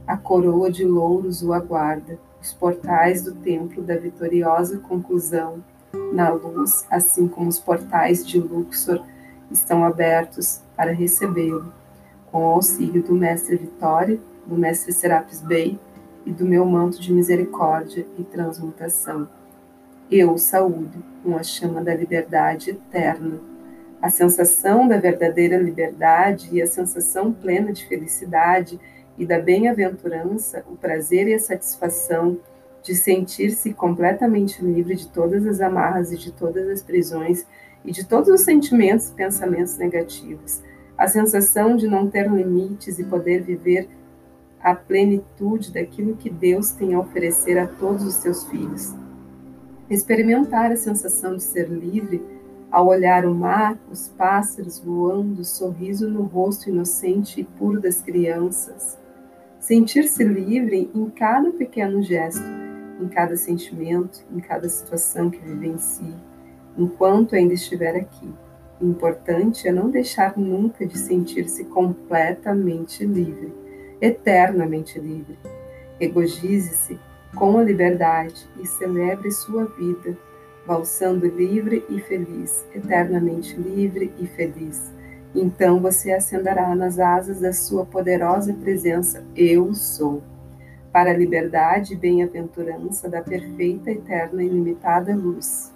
A 0.10 0.18
coroa 0.18 0.72
de 0.72 0.84
louros 0.84 1.44
o 1.44 1.54
aguarda, 1.54 2.18
os 2.42 2.52
portais 2.52 3.22
do 3.22 3.32
templo 3.32 3.84
da 3.84 3.96
vitoriosa 3.96 4.80
conclusão 4.80 5.64
na 6.12 6.30
luz, 6.30 6.84
assim 6.90 7.28
como 7.28 7.48
os 7.48 7.60
portais 7.60 8.26
de 8.26 8.40
Luxor 8.40 9.04
estão 9.52 9.84
abertos 9.84 10.62
para 10.76 10.92
recebê-lo, 10.92 11.72
com 12.32 12.42
o 12.42 12.50
auxílio 12.54 13.04
do 13.04 13.14
Mestre 13.14 13.56
Vitória, 13.56 14.20
do 14.48 14.56
Mestre 14.56 14.92
Serapis 14.94 15.42
Bey 15.42 15.80
e 16.26 16.32
do 16.32 16.44
meu 16.44 16.66
manto 16.66 17.00
de 17.00 17.14
misericórdia 17.14 18.04
e 18.18 18.24
transmutação. 18.24 19.30
Eu 20.10 20.40
saúdo 20.40 21.04
com 21.24 21.38
a 21.38 21.44
chama 21.44 21.84
da 21.84 21.94
liberdade 21.94 22.72
eterna, 22.72 23.40
a 24.02 24.10
sensação 24.10 24.88
da 24.88 24.98
verdadeira 24.98 25.60
liberdade 25.60 26.50
e 26.52 26.60
a 26.64 26.66
sensação 26.66 27.32
plena 27.32 27.72
de 27.72 27.86
felicidade 27.86 28.80
e 29.20 29.26
da 29.26 29.38
bem-aventurança, 29.38 30.64
o 30.72 30.78
prazer 30.78 31.28
e 31.28 31.34
a 31.34 31.40
satisfação 31.40 32.40
de 32.82 32.96
sentir-se 32.96 33.74
completamente 33.74 34.64
livre 34.64 34.96
de 34.96 35.10
todas 35.10 35.46
as 35.46 35.60
amarras 35.60 36.14
e 36.14 36.18
de 36.18 36.32
todas 36.32 36.70
as 36.70 36.82
prisões 36.82 37.46
e 37.84 37.92
de 37.92 38.06
todos 38.06 38.30
os 38.30 38.42
sentimentos 38.42 39.10
e 39.10 39.14
pensamentos 39.14 39.78
negativos, 39.78 40.62
a 40.98 41.08
sensação 41.08 41.76
de 41.76 41.86
não 41.86 42.10
ter 42.10 42.32
limites 42.32 42.98
e 42.98 43.04
poder 43.04 43.44
viver 43.44 43.90
a 44.62 44.74
plenitude 44.74 45.74
daquilo 45.74 46.16
que 46.16 46.30
Deus 46.30 46.72
tem 46.72 46.94
a 46.94 47.00
oferecer 47.00 47.58
a 47.58 47.68
todos 47.68 48.06
os 48.06 48.16
seus 48.16 48.46
filhos. 48.46 48.94
Experimentar 49.90 50.72
a 50.72 50.78
sensação 50.78 51.36
de 51.36 51.44
ser 51.44 51.68
livre 51.68 52.22
ao 52.72 52.88
olhar 52.88 53.26
o 53.26 53.34
mar, 53.34 53.78
os 53.92 54.10
pássaros 54.10 54.80
voando, 54.80 55.42
o 55.42 55.46
sorriso 55.46 56.10
no 56.10 56.24
rosto 56.24 56.70
inocente 56.70 57.42
e 57.42 57.44
puro 57.44 57.82
das 57.82 58.02
crianças. 58.02 58.99
Sentir-se 59.70 60.24
livre 60.24 60.90
em 60.96 61.12
cada 61.12 61.52
pequeno 61.52 62.02
gesto, 62.02 62.42
em 63.00 63.08
cada 63.08 63.38
sentimento, 63.38 64.26
em 64.34 64.40
cada 64.40 64.68
situação 64.68 65.30
que 65.30 65.38
vivencie, 65.38 66.16
enquanto 66.76 67.36
ainda 67.36 67.54
estiver 67.54 67.96
aqui. 67.96 68.34
O 68.82 68.88
importante 68.88 69.68
é 69.68 69.72
não 69.72 69.92
deixar 69.92 70.36
nunca 70.36 70.88
de 70.88 70.98
sentir-se 70.98 71.66
completamente 71.66 73.06
livre 73.06 73.54
eternamente 74.02 75.00
livre. 75.00 75.38
Regozize-se 76.00 77.00
com 77.36 77.60
a 77.60 77.64
liberdade 77.64 78.50
e 78.60 78.66
celebre 78.66 79.32
sua 79.32 79.66
vida, 79.66 80.18
valsando 80.66 81.28
livre 81.28 81.86
e 81.88 82.02
feliz, 82.02 82.66
eternamente 82.74 83.56
livre 83.56 84.12
e 84.18 84.26
feliz. 84.26 84.92
Então 85.34 85.80
você 85.80 86.12
ascenderá 86.12 86.76
nas 86.76 86.98
asas 86.98 87.40
da 87.40 87.54
sua 87.54 87.86
poderosa 87.86 88.54
presença, 88.54 89.24
Eu 89.36 89.74
sou, 89.74 90.24
para 90.92 91.12
a 91.12 91.18
liberdade 91.18 91.94
e 91.94 91.98
bem-aventurança 91.98 93.08
da 93.08 93.22
perfeita, 93.22 93.92
eterna 93.92 94.42
e 94.42 94.48
ilimitada 94.48 95.16
luz. 95.16 95.72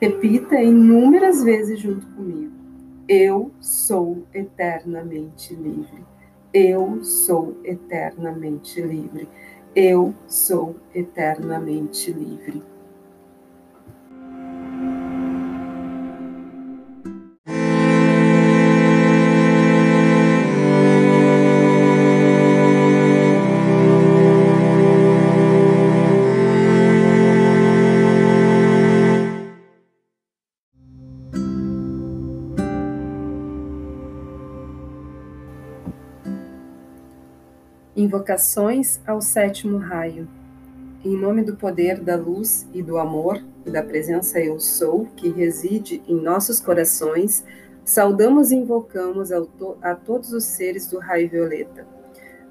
Repita 0.00 0.60
inúmeras 0.60 1.42
vezes 1.42 1.78
junto 1.80 2.06
comigo: 2.08 2.52
Eu 3.06 3.50
sou 3.60 4.24
eternamente 4.32 5.54
livre. 5.54 6.04
Eu 6.52 7.04
sou 7.04 7.54
eternamente 7.64 8.80
livre. 8.80 9.28
Eu 9.74 10.14
sou 10.26 10.76
eternamente 10.94 12.10
livre. 12.10 12.62
Invocações 38.06 39.00
ao 39.04 39.20
sétimo 39.20 39.78
raio. 39.78 40.28
Em 41.04 41.16
nome 41.16 41.42
do 41.42 41.56
poder 41.56 41.98
da 41.98 42.14
luz 42.14 42.64
e 42.72 42.80
do 42.80 42.98
amor 42.98 43.42
e 43.66 43.70
da 43.70 43.82
presença 43.82 44.38
Eu 44.38 44.60
Sou 44.60 45.06
que 45.16 45.28
reside 45.28 46.00
em 46.06 46.14
nossos 46.14 46.60
corações, 46.60 47.44
saudamos 47.84 48.52
e 48.52 48.54
invocamos 48.54 49.32
a 49.32 49.96
todos 49.96 50.32
os 50.32 50.44
seres 50.44 50.86
do 50.86 51.00
raio 51.00 51.28
violeta. 51.28 51.84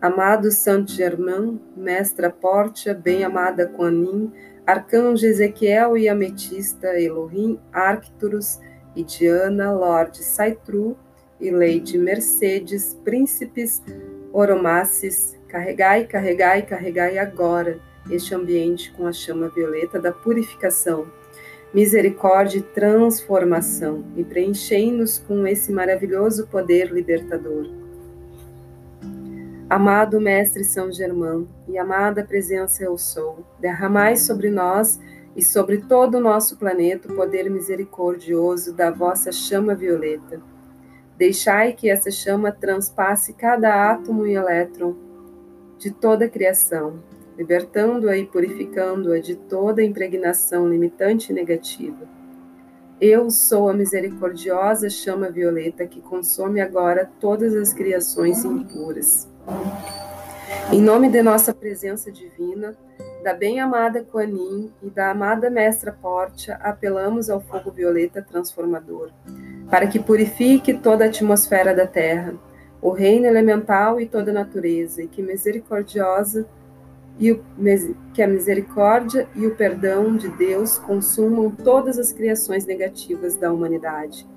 Amado 0.01 0.51
Saint 0.51 0.89
Germain, 0.89 1.57
Mestra 1.73 2.29
Portia, 2.29 2.93
bem-amada 2.93 3.65
Quanin, 3.65 4.33
Arcanjo 4.67 5.25
Ezequiel 5.25 5.97
e 5.97 6.09
Ametista, 6.09 6.99
Elohim, 6.99 7.57
Arcturus 7.71 8.59
e 8.93 9.05
Diana, 9.05 9.71
Lorde 9.71 10.21
Saitru 10.21 10.97
e 11.39 11.49
Lady 11.49 11.97
Mercedes, 11.97 12.93
príncipes 13.05 13.81
Oromasses, 14.33 15.33
Carregai, 15.55 16.05
carregai, 16.05 16.61
carregai 16.63 17.17
agora 17.17 17.79
este 18.11 18.35
ambiente 18.35 18.91
com 18.91 19.07
a 19.07 19.13
chama 19.13 19.47
violeta 19.47 19.97
da 19.97 20.11
purificação, 20.11 21.07
misericórdia 21.73 22.57
e 22.57 22.61
transformação, 22.61 24.03
e 24.17 24.23
preenchei-nos 24.25 25.17
com 25.17 25.47
esse 25.47 25.71
maravilhoso 25.71 26.45
poder 26.47 26.91
libertador. 26.91 27.69
Amado 29.69 30.19
Mestre 30.19 30.65
São 30.65 30.91
Germão 30.91 31.47
e 31.69 31.77
amada 31.77 32.25
presença 32.25 32.83
eu 32.83 32.97
sou, 32.97 33.47
derramai 33.57 34.17
sobre 34.17 34.49
nós 34.49 34.99
e 35.37 35.41
sobre 35.41 35.77
todo 35.77 36.15
o 36.15 36.21
nosso 36.21 36.57
planeta 36.57 37.09
o 37.09 37.15
poder 37.15 37.49
misericordioso 37.49 38.73
da 38.73 38.91
vossa 38.91 39.31
chama 39.31 39.73
violeta. 39.73 40.41
Deixai 41.17 41.71
que 41.71 41.89
essa 41.89 42.11
chama 42.11 42.51
transpasse 42.51 43.31
cada 43.31 43.89
átomo 43.93 44.27
e 44.27 44.33
elétron 44.33 45.05
de 45.77 45.91
toda 45.91 46.25
a 46.25 46.29
criação, 46.29 46.99
libertando-a 47.37 48.17
e 48.17 48.25
purificando-a 48.25 49.19
de 49.19 49.35
toda 49.35 49.83
impregnação 49.83 50.67
limitante 50.67 51.31
e 51.31 51.35
negativa. 51.35 52.07
Eu 52.99 53.29
sou 53.29 53.69
a 53.69 53.73
misericordiosa 53.73 54.89
chama 54.89 55.29
violeta 55.29 55.85
que 55.85 55.99
consome 56.01 56.61
agora 56.61 57.09
todas 57.19 57.53
as 57.53 57.73
criações 57.73 58.45
impuras. 58.45 59.27
Em 60.71 60.81
nome 60.81 61.09
de 61.09 61.21
nossa 61.21 61.53
presença 61.53 62.09
divina, 62.09 62.75
da 63.21 63.33
bem-amada 63.33 64.03
Kuanin 64.03 64.71
e 64.81 64.89
da 64.89 65.11
amada 65.11 65.49
Mestra 65.49 65.91
Portia, 65.91 66.55
apelamos 66.61 67.29
ao 67.29 67.41
fogo 67.41 67.69
violeta 67.69 68.21
transformador, 68.21 69.09
para 69.69 69.87
que 69.87 69.99
purifique 69.99 70.73
toda 70.75 71.03
a 71.03 71.07
atmosfera 71.07 71.73
da 71.73 71.85
Terra, 71.85 72.35
o 72.85 72.91
reino 72.91 73.25
elemental 73.25 73.99
e 73.99 74.05
toda 74.05 74.29
a 74.29 74.33
natureza, 74.33 75.01
e 75.01 75.07
que 75.07 75.19
misericordiosa 75.19 76.47
e 77.17 77.31
o, 77.31 77.43
que 78.13 78.21
a 78.21 78.27
misericórdia 78.27 79.27
e 79.35 79.47
o 79.47 79.55
perdão 79.55 80.15
de 80.15 80.29
Deus 80.29 80.77
consumam 80.77 81.49
todas 81.49 81.97
as 81.97 82.13
criações 82.13 82.63
negativas 82.67 83.35
da 83.35 83.51
humanidade. 83.51 84.27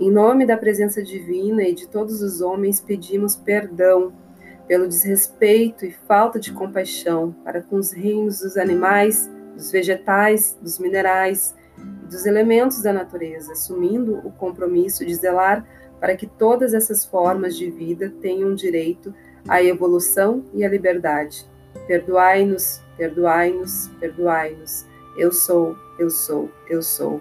Em 0.00 0.10
nome 0.10 0.46
da 0.46 0.56
presença 0.56 1.02
divina 1.02 1.62
e 1.62 1.74
de 1.74 1.86
todos 1.88 2.22
os 2.22 2.40
homens, 2.40 2.80
pedimos 2.80 3.36
perdão 3.36 4.14
pelo 4.66 4.88
desrespeito 4.88 5.84
e 5.84 5.92
falta 6.08 6.40
de 6.40 6.52
compaixão 6.52 7.36
para 7.44 7.60
com 7.60 7.76
os 7.76 7.92
reinos 7.92 8.40
dos 8.40 8.56
animais, 8.56 9.30
dos 9.54 9.70
vegetais, 9.70 10.56
dos 10.62 10.78
minerais 10.78 11.54
e 11.76 12.06
dos 12.06 12.24
elementos 12.24 12.80
da 12.80 12.94
natureza, 12.94 13.52
assumindo 13.52 14.26
o 14.26 14.32
compromisso 14.32 15.04
de 15.04 15.14
zelar 15.14 15.66
para 16.00 16.16
que 16.16 16.26
todas 16.26 16.72
essas 16.72 17.04
formas 17.04 17.54
de 17.54 17.70
vida 17.70 18.12
tenham 18.20 18.54
direito 18.54 19.14
à 19.46 19.62
evolução 19.62 20.44
e 20.54 20.64
à 20.64 20.68
liberdade. 20.68 21.46
Perdoai-nos, 21.86 22.80
perdoai-nos, 22.96 23.88
perdoai-nos. 24.00 24.86
Eu 25.16 25.30
sou, 25.30 25.76
eu 25.98 26.08
sou, 26.08 26.50
eu 26.68 26.82
sou. 26.82 27.20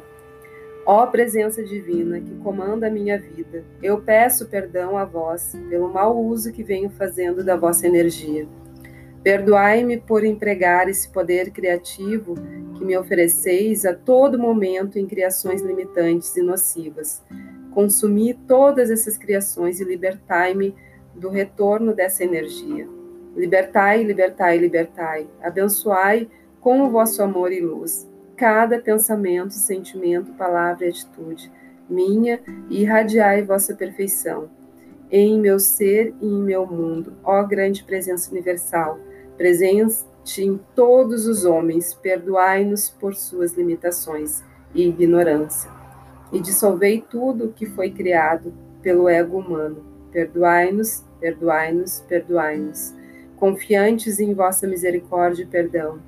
Ó 0.85 1.05
presença 1.05 1.63
divina 1.63 2.19
que 2.19 2.33
comanda 2.35 2.87
a 2.87 2.89
minha 2.89 3.19
vida, 3.19 3.63
eu 3.83 4.01
peço 4.01 4.47
perdão 4.47 4.97
a 4.97 5.05
vós 5.05 5.55
pelo 5.69 5.91
mau 5.91 6.17
uso 6.17 6.51
que 6.51 6.63
venho 6.63 6.89
fazendo 6.89 7.43
da 7.43 7.55
vossa 7.55 7.85
energia. 7.85 8.47
Perdoai-me 9.21 9.97
por 9.97 10.23
empregar 10.23 10.87
esse 10.87 11.09
poder 11.09 11.51
criativo 11.51 12.35
que 12.75 12.85
me 12.85 12.97
ofereceis 12.97 13.85
a 13.85 13.93
todo 13.93 14.39
momento 14.39 14.97
em 14.97 15.05
criações 15.05 15.61
limitantes 15.61 16.35
e 16.37 16.41
nocivas 16.41 17.21
consumi 17.79 18.33
todas 18.33 18.91
essas 18.91 19.17
criações 19.17 19.79
e 19.79 19.85
libertai-me 19.85 20.75
do 21.15 21.29
retorno 21.29 21.93
dessa 21.93 22.25
energia. 22.25 22.85
Libertai, 23.37 24.03
libertai, 24.03 24.57
libertai. 24.57 25.27
Abençoai 25.41 26.29
com 26.59 26.81
o 26.81 26.89
vosso 26.89 27.23
amor 27.23 27.53
e 27.53 27.61
luz 27.61 28.05
cada 28.35 28.79
pensamento, 28.79 29.53
sentimento, 29.53 30.33
palavra 30.33 30.85
e 30.85 30.89
atitude 30.89 31.49
minha 31.89 32.41
e 32.69 32.81
irradiai 32.81 33.43
vossa 33.43 33.73
perfeição 33.73 34.49
em 35.09 35.39
meu 35.39 35.57
ser 35.57 36.13
e 36.21 36.25
em 36.25 36.41
meu 36.41 36.67
mundo, 36.67 37.13
ó 37.23 37.41
grande 37.43 37.83
presença 37.83 38.29
universal, 38.29 38.99
presente 39.37 40.03
em 40.37 40.59
todos 40.75 41.25
os 41.25 41.45
homens, 41.45 41.93
perdoai-nos 41.93 42.89
por 42.89 43.15
suas 43.15 43.53
limitações 43.53 44.43
e 44.75 44.87
ignorância, 44.87 45.78
e 46.31 46.39
dissolvei 46.39 47.01
tudo 47.01 47.45
o 47.45 47.53
que 47.53 47.65
foi 47.65 47.89
criado 47.89 48.53
pelo 48.81 49.09
ego 49.09 49.39
humano. 49.39 49.83
Perdoai-nos, 50.11 51.03
perdoai-nos, 51.19 52.01
perdoai-nos. 52.07 52.93
Confiantes 53.35 54.19
em 54.19 54.33
vossa 54.33 54.67
misericórdia 54.67 55.43
e 55.43 55.47
perdão, 55.47 55.99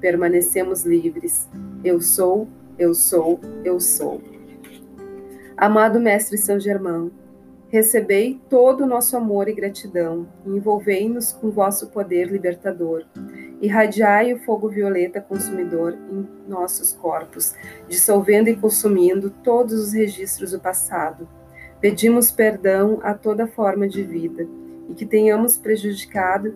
permanecemos 0.00 0.84
livres. 0.84 1.48
Eu 1.82 2.00
sou, 2.00 2.48
eu 2.78 2.94
sou, 2.94 3.40
eu 3.64 3.80
sou. 3.80 4.20
Amado 5.56 5.98
Mestre 5.98 6.36
São 6.36 6.60
Germão, 6.60 7.10
recebei 7.68 8.40
todo 8.48 8.84
o 8.84 8.86
nosso 8.86 9.16
amor 9.16 9.48
e 9.48 9.54
gratidão, 9.54 10.28
e 10.44 10.50
envolvei-nos 10.50 11.32
com 11.32 11.50
vosso 11.50 11.88
poder 11.88 12.30
libertador. 12.30 13.04
Irradiai 13.60 14.34
o 14.34 14.38
fogo 14.40 14.68
violeta 14.68 15.20
consumidor 15.20 15.96
em 16.10 16.28
nossos 16.46 16.92
corpos, 16.92 17.54
dissolvendo 17.88 18.48
e 18.48 18.56
consumindo 18.56 19.30
todos 19.42 19.72
os 19.80 19.92
registros 19.92 20.52
do 20.52 20.60
passado. 20.60 21.26
Pedimos 21.80 22.30
perdão 22.30 23.00
a 23.02 23.14
toda 23.14 23.46
forma 23.46 23.88
de 23.88 24.02
vida 24.02 24.46
e 24.88 24.94
que 24.94 25.06
tenhamos 25.06 25.56
prejudicado 25.56 26.54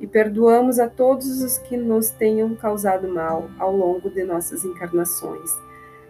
e 0.00 0.06
perdoamos 0.06 0.78
a 0.78 0.88
todos 0.88 1.42
os 1.42 1.58
que 1.58 1.76
nos 1.76 2.10
tenham 2.10 2.54
causado 2.54 3.08
mal 3.08 3.48
ao 3.58 3.74
longo 3.74 4.10
de 4.10 4.24
nossas 4.24 4.64
encarnações. 4.64 5.50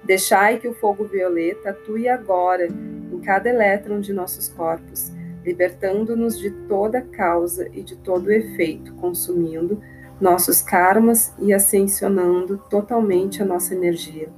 Deixai 0.03 0.59
que 0.59 0.67
o 0.67 0.75
fogo 0.75 1.05
violeta 1.05 1.71
atue 1.71 2.09
agora 2.09 2.67
em 2.67 3.21
cada 3.21 3.49
elétron 3.49 4.01
de 4.01 4.13
nossos 4.13 4.49
corpos, 4.49 5.13
libertando-nos 5.45 6.39
de 6.39 6.51
toda 6.67 7.03
causa 7.03 7.69
e 7.73 7.83
de 7.83 7.97
todo 7.97 8.33
efeito, 8.33 8.95
consumindo 8.95 9.81
nossos 10.23 10.63
karmas 10.63 11.35
e 11.41 11.53
ascensionando 11.53 12.57
totalmente 12.71 13.43
a 13.43 13.45
nossa 13.45 13.75
energia. 13.75 14.29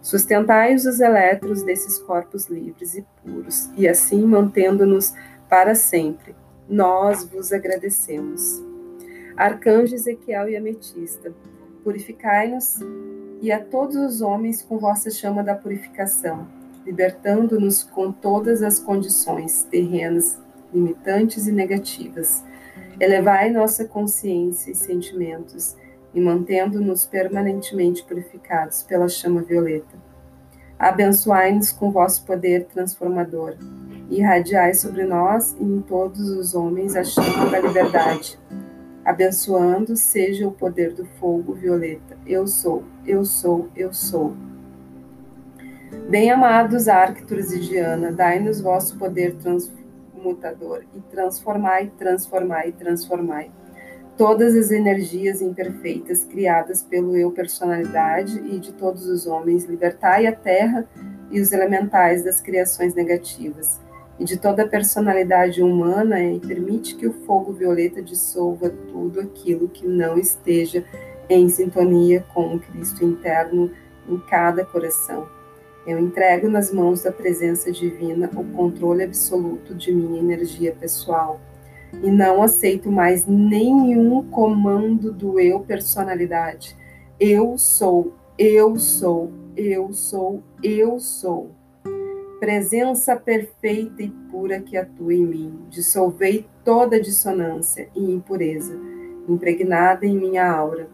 Sustentai 0.00 0.72
os 0.76 1.00
elétrons 1.00 1.64
desses 1.64 1.98
corpos 1.98 2.46
livres 2.46 2.94
e 2.94 3.04
puros, 3.20 3.68
e 3.76 3.88
assim 3.88 4.24
mantendo-nos 4.24 5.12
para 5.48 5.74
sempre. 5.74 6.36
Nós 6.68 7.24
vos 7.24 7.52
agradecemos. 7.52 8.62
Arcanjo 9.36 9.96
Ezequiel 9.96 10.48
e 10.48 10.56
Ametista, 10.56 11.32
purificai-nos 11.82 12.78
e 13.40 13.50
a 13.50 13.58
todos 13.58 13.96
os 13.96 14.20
homens 14.20 14.62
com 14.62 14.78
vossa 14.78 15.10
chama 15.10 15.42
da 15.42 15.56
purificação, 15.56 16.46
libertando-nos 16.86 17.82
com 17.82 18.12
todas 18.12 18.62
as 18.62 18.78
condições 18.78 19.64
terrenas, 19.64 20.40
limitantes 20.72 21.48
e 21.48 21.52
negativas. 21.52 22.44
Elevai 23.02 23.50
nossa 23.50 23.84
consciência 23.84 24.70
e 24.70 24.74
sentimentos 24.74 25.76
e 26.14 26.20
mantendo-nos 26.20 27.04
permanentemente 27.04 28.04
purificados 28.04 28.82
pela 28.82 29.08
chama 29.08 29.42
violeta. 29.42 29.96
Abençoai-nos 30.78 31.72
com 31.72 31.90
vosso 31.90 32.24
poder 32.24 32.66
transformador 32.66 33.56
e 34.08 34.18
irradiai 34.18 34.74
sobre 34.74 35.04
nós 35.04 35.56
e 35.58 35.64
em 35.64 35.80
todos 35.80 36.28
os 36.30 36.54
homens 36.54 36.94
a 36.94 37.02
chama 37.02 37.50
da 37.50 37.58
liberdade 37.58 38.38
abençoando 39.04 39.96
seja 39.96 40.46
o 40.46 40.52
poder 40.52 40.92
do 40.92 41.04
fogo 41.04 41.54
violeta. 41.54 42.16
Eu 42.26 42.46
sou, 42.46 42.84
eu 43.06 43.24
sou, 43.24 43.68
eu 43.74 43.92
sou. 43.92 44.34
Bem-amados 46.08 46.88
Arcturus 46.88 47.52
e 47.52 47.60
Diana, 47.60 48.12
dai-nos 48.12 48.60
vosso 48.60 48.96
poder 48.96 49.34
transmutador 50.22 50.84
e 50.94 51.00
transformai, 51.00 51.92
transformai, 51.98 52.72
transformai 52.72 53.50
todas 54.16 54.54
as 54.54 54.70
energias 54.70 55.42
imperfeitas 55.42 56.24
criadas 56.24 56.82
pelo 56.82 57.16
eu 57.16 57.30
personalidade 57.32 58.38
e 58.38 58.58
de 58.58 58.72
todos 58.72 59.06
os 59.06 59.26
homens, 59.26 59.64
libertai 59.64 60.26
a 60.26 60.32
terra 60.32 60.86
e 61.30 61.40
os 61.40 61.50
elementais 61.50 62.22
das 62.22 62.40
criações 62.40 62.94
negativas 62.94 63.80
e 64.18 64.24
de 64.24 64.36
toda 64.36 64.62
a 64.62 64.68
personalidade 64.68 65.62
humana 65.62 66.22
e 66.22 66.38
permite 66.38 66.94
que 66.94 67.06
o 67.06 67.12
fogo 67.24 67.52
violeta 67.52 68.02
dissolva 68.02 68.70
tudo 68.70 69.20
aquilo 69.20 69.68
que 69.68 69.88
não 69.88 70.18
esteja 70.18 70.84
em 71.28 71.48
sintonia 71.48 72.24
com 72.34 72.54
o 72.54 72.60
Cristo 72.60 73.04
interno 73.04 73.70
em 74.06 74.18
cada 74.18 74.64
coração. 74.64 75.41
Eu 75.86 75.98
entrego 75.98 76.48
nas 76.48 76.72
mãos 76.72 77.02
da 77.02 77.10
presença 77.10 77.72
divina 77.72 78.30
o 78.36 78.44
controle 78.44 79.02
absoluto 79.02 79.74
de 79.74 79.92
minha 79.92 80.20
energia 80.20 80.72
pessoal 80.72 81.40
e 82.02 82.10
não 82.10 82.42
aceito 82.42 82.90
mais 82.90 83.26
nenhum 83.26 84.22
comando 84.30 85.12
do 85.12 85.40
eu 85.40 85.60
personalidade. 85.60 86.76
Eu 87.18 87.58
sou, 87.58 88.14
eu 88.38 88.78
sou, 88.78 89.32
eu 89.56 89.92
sou, 89.92 90.42
eu 90.62 91.00
sou. 91.00 91.50
Presença 92.38 93.16
perfeita 93.16 94.02
e 94.02 94.10
pura 94.30 94.60
que 94.60 94.76
atua 94.76 95.14
em 95.14 95.26
mim, 95.26 95.60
dissolvei 95.68 96.46
toda 96.64 97.00
dissonância 97.00 97.88
e 97.94 98.10
impureza, 98.10 98.76
impregnada 99.28 100.06
em 100.06 100.16
minha 100.16 100.50
aura, 100.50 100.88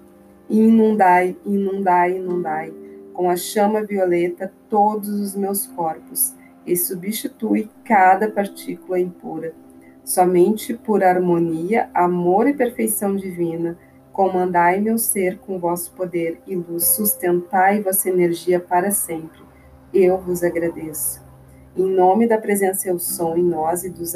e 0.49 0.61
inundai, 0.61 1.37
inundai, 1.47 2.17
inundai, 2.17 2.73
com 3.19 3.29
a 3.29 3.35
chama 3.35 3.83
violeta 3.83 4.53
todos 4.71 5.09
os 5.09 5.35
meus 5.35 5.67
corpos, 5.67 6.37
e 6.65 6.77
substitui 6.77 7.69
cada 7.85 8.31
partícula 8.31 9.01
impura. 9.01 9.55
Somente 10.05 10.73
por 10.73 11.03
harmonia, 11.03 11.91
amor 11.93 12.47
e 12.47 12.55
perfeição 12.55 13.17
divina, 13.17 13.77
comandai 14.13 14.81
meu 14.81 14.97
ser 14.99 15.37
com 15.39 15.59
vosso 15.59 15.91
poder 15.95 16.41
e 16.47 16.55
luz, 16.55 16.85
sustentai 16.85 17.83
vossa 17.83 18.09
energia 18.09 18.61
para 18.61 18.93
sempre. 18.93 19.41
Eu 19.93 20.19
vos 20.19 20.45
agradeço. 20.45 21.21
Em 21.77 21.91
nome 21.91 22.29
da 22.29 22.39
presença 22.39 22.89
eu 22.89 23.01
sou 23.01 23.37
em 23.37 23.43
nós 23.43 23.83
e 23.83 23.91
dos, 23.91 24.15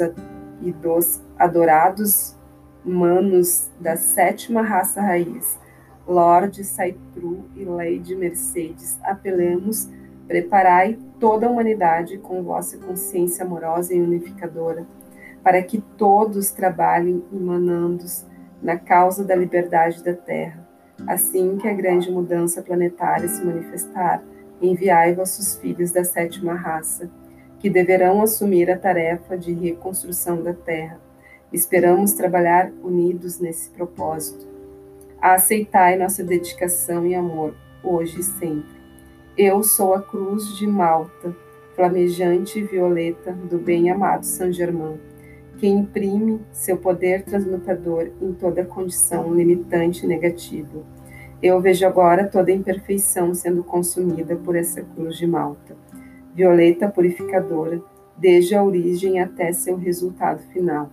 e 0.61 0.71
dos 0.71 1.21
adorados 1.37 2.37
manos 2.85 3.69
da 3.81 3.97
sétima 3.97 4.61
raça 4.61 5.01
raiz, 5.01 5.59
Lorde 6.07 6.63
Saitru 6.63 7.45
e 7.55 7.63
Lady 7.63 8.15
Mercedes, 8.15 8.99
apelemos, 9.03 9.89
preparai 10.27 10.97
toda 11.19 11.47
a 11.47 11.49
humanidade 11.49 12.17
com 12.17 12.43
vossa 12.43 12.77
consciência 12.77 13.45
amorosa 13.45 13.93
e 13.93 14.01
unificadora, 14.01 14.85
para 15.41 15.61
que 15.61 15.81
todos 15.97 16.51
trabalhem 16.51 17.23
emanandos 17.31 18.25
na 18.61 18.77
causa 18.77 19.23
da 19.23 19.35
liberdade 19.35 20.03
da 20.03 20.13
Terra. 20.13 20.67
Assim 21.07 21.57
que 21.57 21.67
a 21.67 21.73
grande 21.73 22.11
mudança 22.11 22.61
planetária 22.61 23.27
se 23.27 23.43
manifestar, 23.43 24.23
enviai 24.61 25.13
vossos 25.13 25.55
filhos 25.55 25.91
da 25.91 26.03
sétima 26.03 26.53
raça 26.53 27.09
que 27.63 27.69
deverão 27.69 28.21
assumir 28.21 28.69
a 28.69 28.77
tarefa 28.77 29.37
de 29.37 29.53
reconstrução 29.53 30.43
da 30.43 30.53
terra. 30.53 30.99
Esperamos 31.51 32.11
trabalhar 32.11 32.69
unidos 32.83 33.39
nesse 33.39 33.69
propósito. 33.69 34.52
Aceitai 35.23 35.97
nossa 35.97 36.21
dedicação 36.21 37.07
e 37.07 37.15
amor, 37.15 37.55
hoje 37.81 38.19
e 38.19 38.23
sempre. 38.23 38.75
Eu 39.37 39.63
sou 39.63 39.93
a 39.93 40.01
cruz 40.01 40.57
de 40.57 40.67
Malta, 40.67 41.33
flamejante 41.77 42.59
e 42.59 42.63
violeta 42.63 43.31
do 43.31 43.57
bem-amado 43.57 44.25
São 44.25 44.51
Germain, 44.51 44.99
que 45.57 45.65
imprime 45.65 46.41
seu 46.51 46.75
poder 46.75 47.23
transmutador 47.23 48.11
em 48.21 48.33
toda 48.33 48.65
condição 48.65 49.33
limitante 49.33 50.03
e 50.03 50.09
negativa. 50.09 50.83
Eu 51.41 51.61
vejo 51.61 51.87
agora 51.87 52.27
toda 52.27 52.51
a 52.51 52.55
imperfeição 52.55 53.33
sendo 53.33 53.63
consumida 53.63 54.35
por 54.35 54.57
essa 54.57 54.81
cruz 54.81 55.15
de 55.15 55.25
Malta 55.25 55.73
violeta 56.35 56.89
purificadora, 56.89 57.81
desde 58.17 58.55
a 58.55 58.63
origem 58.63 59.21
até 59.21 59.53
seu 59.53 59.77
resultado 59.77 60.41
final. 60.51 60.89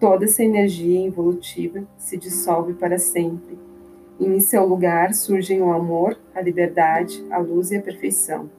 Toda 0.00 0.24
essa 0.24 0.42
energia 0.42 0.98
involutiva 0.98 1.84
se 1.98 2.16
dissolve 2.16 2.72
para 2.72 2.98
sempre, 2.98 3.58
e 4.18 4.26
em 4.26 4.40
seu 4.40 4.64
lugar 4.64 5.12
surgem 5.12 5.60
o 5.60 5.70
amor, 5.70 6.18
a 6.34 6.40
liberdade, 6.40 7.22
a 7.30 7.36
luz 7.36 7.70
e 7.70 7.76
a 7.76 7.82
perfeição. 7.82 8.50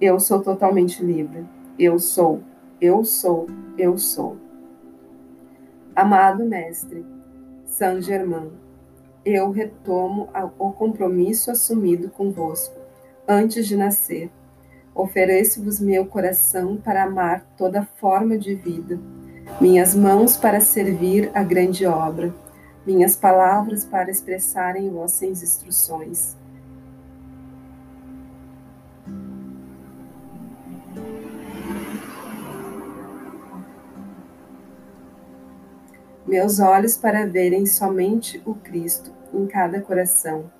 Eu 0.00 0.18
sou 0.18 0.42
totalmente 0.42 1.00
livre. 1.04 1.46
Eu 1.78 2.00
sou, 2.00 2.42
eu 2.80 3.04
sou, 3.04 3.46
eu 3.78 3.96
sou. 3.96 4.36
Amado 5.94 6.44
Mestre, 6.44 7.06
Saint 7.64 8.02
Germain, 8.02 8.50
eu 9.24 9.50
retomo 9.52 10.28
o 10.58 10.72
compromisso 10.72 11.52
assumido 11.52 12.10
convosco 12.10 12.74
antes 13.28 13.66
de 13.68 13.76
nascer 13.76 14.28
Ofereço-vos 14.94 15.80
meu 15.80 16.04
coração 16.04 16.76
para 16.76 17.04
amar 17.04 17.46
toda 17.56 17.86
forma 17.96 18.36
de 18.36 18.54
vida, 18.54 18.98
minhas 19.58 19.94
mãos 19.94 20.36
para 20.36 20.60
servir 20.60 21.30
a 21.34 21.42
grande 21.42 21.86
obra, 21.86 22.34
minhas 22.86 23.16
palavras 23.16 23.84
para 23.84 24.10
expressarem 24.10 24.90
vossas 24.90 25.42
instruções. 25.42 26.36
Meus 36.26 36.60
olhos 36.60 36.96
para 36.96 37.26
verem 37.26 37.66
somente 37.66 38.40
o 38.44 38.54
Cristo 38.54 39.10
em 39.32 39.46
cada 39.46 39.80
coração. 39.80 40.50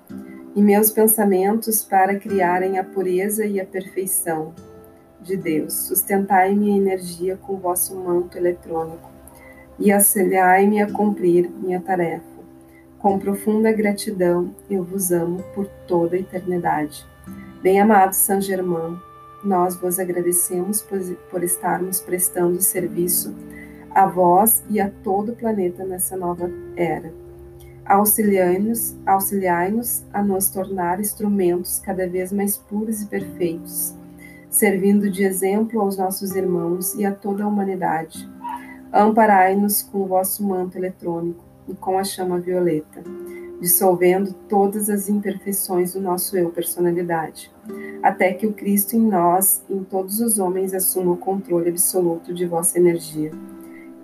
E 0.55 0.61
meus 0.61 0.91
pensamentos 0.91 1.83
para 1.83 2.19
criarem 2.19 2.77
a 2.77 2.83
pureza 2.83 3.45
e 3.45 3.59
a 3.59 3.65
perfeição 3.65 4.53
de 5.21 5.37
Deus. 5.37 5.73
Sustentai 5.73 6.55
minha 6.55 6.77
energia 6.77 7.37
com 7.37 7.57
vosso 7.57 7.95
manto 7.95 8.37
eletrônico 8.37 9.09
e 9.79 9.91
auxiliai-me 9.91 10.81
a 10.81 10.91
cumprir 10.91 11.49
minha 11.49 11.79
tarefa. 11.79 12.31
Com 12.99 13.17
profunda 13.17 13.71
gratidão, 13.71 14.53
eu 14.69 14.83
vos 14.83 15.11
amo 15.11 15.43
por 15.55 15.67
toda 15.87 16.15
a 16.15 16.19
eternidade. 16.19 17.05
Bem-amado 17.61 18.15
Saint 18.15 18.43
Germain, 18.43 18.97
nós 19.43 19.75
vos 19.75 19.97
agradecemos 19.99 20.81
por, 20.81 20.99
por 21.29 21.43
estarmos 21.43 21.99
prestando 21.99 22.61
serviço 22.61 23.35
a 23.93 24.05
vós 24.05 24.63
e 24.69 24.79
a 24.79 24.89
todo 25.03 25.31
o 25.31 25.35
planeta 25.35 25.83
nessa 25.83 26.15
nova 26.15 26.49
era. 26.75 27.11
Auxiliai-nos 27.85 28.95
auxiliai 29.05 29.73
a 30.13 30.23
nos 30.23 30.49
tornar 30.49 30.99
instrumentos 30.99 31.79
cada 31.79 32.07
vez 32.07 32.31
mais 32.31 32.57
puros 32.57 33.01
e 33.01 33.07
perfeitos, 33.07 33.95
servindo 34.51 35.09
de 35.09 35.23
exemplo 35.23 35.79
aos 35.79 35.97
nossos 35.97 36.35
irmãos 36.35 36.93
e 36.95 37.05
a 37.05 37.11
toda 37.11 37.43
a 37.43 37.47
humanidade. 37.47 38.29
Amparai-nos 38.93 39.81
com 39.81 39.99
o 39.99 40.05
vosso 40.05 40.45
manto 40.45 40.77
eletrônico 40.77 41.43
e 41.69 41.73
com 41.73 41.97
a 41.97 42.03
chama 42.03 42.37
violeta, 42.37 43.01
dissolvendo 43.61 44.33
todas 44.49 44.89
as 44.89 45.07
imperfeições 45.07 45.93
do 45.93 46.01
nosso 46.01 46.35
eu 46.35 46.49
personalidade, 46.49 47.49
até 48.03 48.33
que 48.33 48.45
o 48.45 48.51
Cristo 48.51 48.97
em 48.97 49.01
nós, 49.01 49.63
em 49.69 49.83
todos 49.85 50.19
os 50.19 50.37
homens, 50.37 50.73
assuma 50.73 51.13
o 51.13 51.17
controle 51.17 51.69
absoluto 51.69 52.33
de 52.33 52.45
vossa 52.45 52.77
energia. 52.77 53.31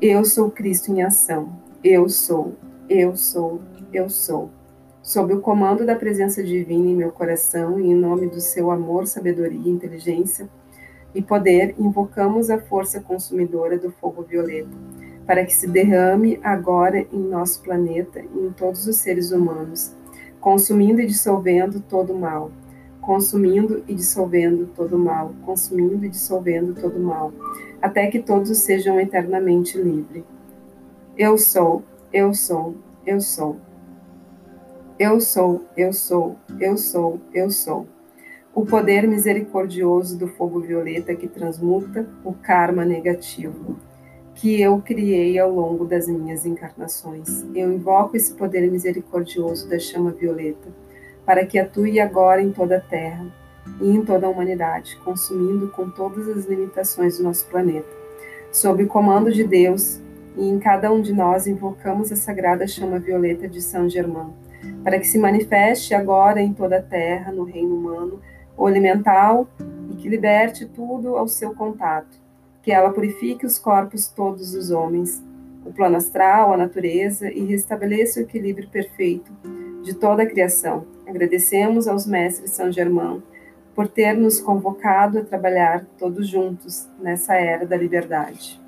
Eu 0.01 0.23
sou 0.23 0.49
Cristo 0.49 0.91
em 0.91 1.01
ação. 1.01 1.49
Eu 1.83 2.07
sou, 2.07 2.55
eu 2.87 3.17
sou, 3.17 3.59
eu 3.91 4.09
sou. 4.09 4.49
Sob 5.07 5.33
o 5.33 5.39
comando 5.39 5.85
da 5.85 5.95
presença 5.95 6.43
divina 6.43 6.89
em 6.89 6.93
meu 6.93 7.13
coração 7.13 7.79
e 7.79 7.87
em 7.87 7.95
nome 7.95 8.27
do 8.27 8.41
seu 8.41 8.69
amor, 8.69 9.07
sabedoria, 9.07 9.71
inteligência 9.71 10.49
e 11.15 11.21
poder, 11.21 11.73
invocamos 11.79 12.49
a 12.49 12.59
força 12.59 12.99
consumidora 12.99 13.77
do 13.77 13.89
fogo 13.89 14.21
violeta, 14.21 14.67
para 15.25 15.45
que 15.45 15.55
se 15.55 15.65
derrame 15.65 16.37
agora 16.43 17.07
em 17.09 17.19
nosso 17.19 17.61
planeta 17.61 18.19
e 18.19 18.37
em 18.37 18.51
todos 18.51 18.85
os 18.85 18.97
seres 18.97 19.31
humanos, 19.31 19.95
consumindo 20.41 20.99
e 20.99 21.07
dissolvendo 21.07 21.79
todo 21.79 22.11
o 22.11 22.19
mal, 22.19 22.51
consumindo 22.99 23.85
e 23.87 23.95
dissolvendo 23.95 24.69
todo 24.75 24.97
o 24.97 24.99
mal, 24.99 25.33
consumindo 25.45 26.03
e 26.03 26.09
dissolvendo 26.09 26.75
todo 26.75 26.97
o 26.97 27.03
mal, 27.03 27.31
até 27.81 28.07
que 28.07 28.19
todos 28.19 28.57
sejam 28.57 28.99
eternamente 28.99 29.81
livres. 29.81 30.25
Eu 31.17 31.37
sou, 31.37 31.81
eu 32.11 32.33
sou, 32.33 32.75
eu 33.05 33.21
sou. 33.21 33.66
Eu 34.99 35.21
sou, 35.21 35.63
eu 35.77 35.93
sou, 35.93 36.37
eu 36.59 36.75
sou, 36.75 37.21
eu 37.31 37.51
sou. 37.51 37.87
O 38.51 38.65
poder 38.65 39.07
misericordioso 39.07 40.17
do 40.17 40.27
fogo 40.27 40.59
violeta 40.59 41.13
que 41.13 41.27
transmuta 41.27 42.09
o 42.23 42.33
karma 42.33 42.83
negativo 42.83 43.77
que 44.33 44.59
eu 44.59 44.81
criei 44.81 45.37
ao 45.37 45.51
longo 45.51 45.85
das 45.85 46.07
minhas 46.07 46.47
encarnações. 46.47 47.45
Eu 47.53 47.71
invoco 47.71 48.17
esse 48.17 48.33
poder 48.33 48.71
misericordioso 48.71 49.69
da 49.69 49.77
chama 49.77 50.09
violeta 50.09 50.67
para 51.23 51.45
que 51.45 51.59
atue 51.59 51.99
agora 51.99 52.41
em 52.41 52.51
toda 52.51 52.77
a 52.77 52.81
Terra 52.81 53.27
e 53.79 53.91
em 53.91 54.03
toda 54.03 54.25
a 54.25 54.29
humanidade, 54.31 54.97
consumindo 55.05 55.67
com 55.67 55.91
todas 55.91 56.27
as 56.27 56.45
limitações 56.45 57.19
do 57.19 57.23
nosso 57.23 57.45
planeta. 57.45 57.87
Sob 58.51 58.83
o 58.83 58.87
comando 58.87 59.31
de 59.31 59.43
Deus, 59.43 60.01
e 60.35 60.47
em 60.47 60.57
cada 60.57 60.91
um 60.91 61.01
de 61.01 61.13
nós 61.13 61.45
invocamos 61.45 62.11
a 62.11 62.15
sagrada 62.15 62.65
chama 62.65 62.97
violeta 62.97 63.47
de 63.47 63.61
São 63.61 63.87
Germain 63.87 64.46
para 64.83 64.99
que 64.99 65.07
se 65.07 65.17
manifeste 65.17 65.93
agora 65.93 66.41
em 66.41 66.53
toda 66.53 66.77
a 66.77 66.81
terra, 66.81 67.31
no 67.31 67.43
reino 67.43 67.75
humano, 67.75 68.21
o 68.55 68.67
elemental, 68.67 69.47
e 69.91 69.95
que 69.95 70.09
liberte 70.09 70.65
tudo 70.65 71.15
ao 71.15 71.27
seu 71.27 71.53
contato, 71.53 72.17
que 72.61 72.71
ela 72.71 72.91
purifique 72.91 73.45
os 73.45 73.59
corpos 73.59 74.07
todos 74.07 74.53
os 74.53 74.71
homens, 74.71 75.23
o 75.65 75.71
plano 75.71 75.97
astral, 75.97 76.53
a 76.53 76.57
natureza, 76.57 77.29
e 77.29 77.45
restabeleça 77.45 78.19
o 78.19 78.23
equilíbrio 78.23 78.69
perfeito 78.69 79.31
de 79.83 79.93
toda 79.93 80.23
a 80.23 80.27
criação. 80.27 80.85
Agradecemos 81.07 81.87
aos 81.87 82.05
mestres 82.05 82.51
São 82.51 82.71
Germão 82.71 83.21
por 83.73 83.87
ter 83.87 84.13
nos 84.13 84.39
convocado 84.39 85.19
a 85.19 85.23
trabalhar 85.23 85.85
todos 85.97 86.27
juntos 86.27 86.89
nessa 86.99 87.35
era 87.35 87.65
da 87.65 87.77
liberdade. 87.77 88.59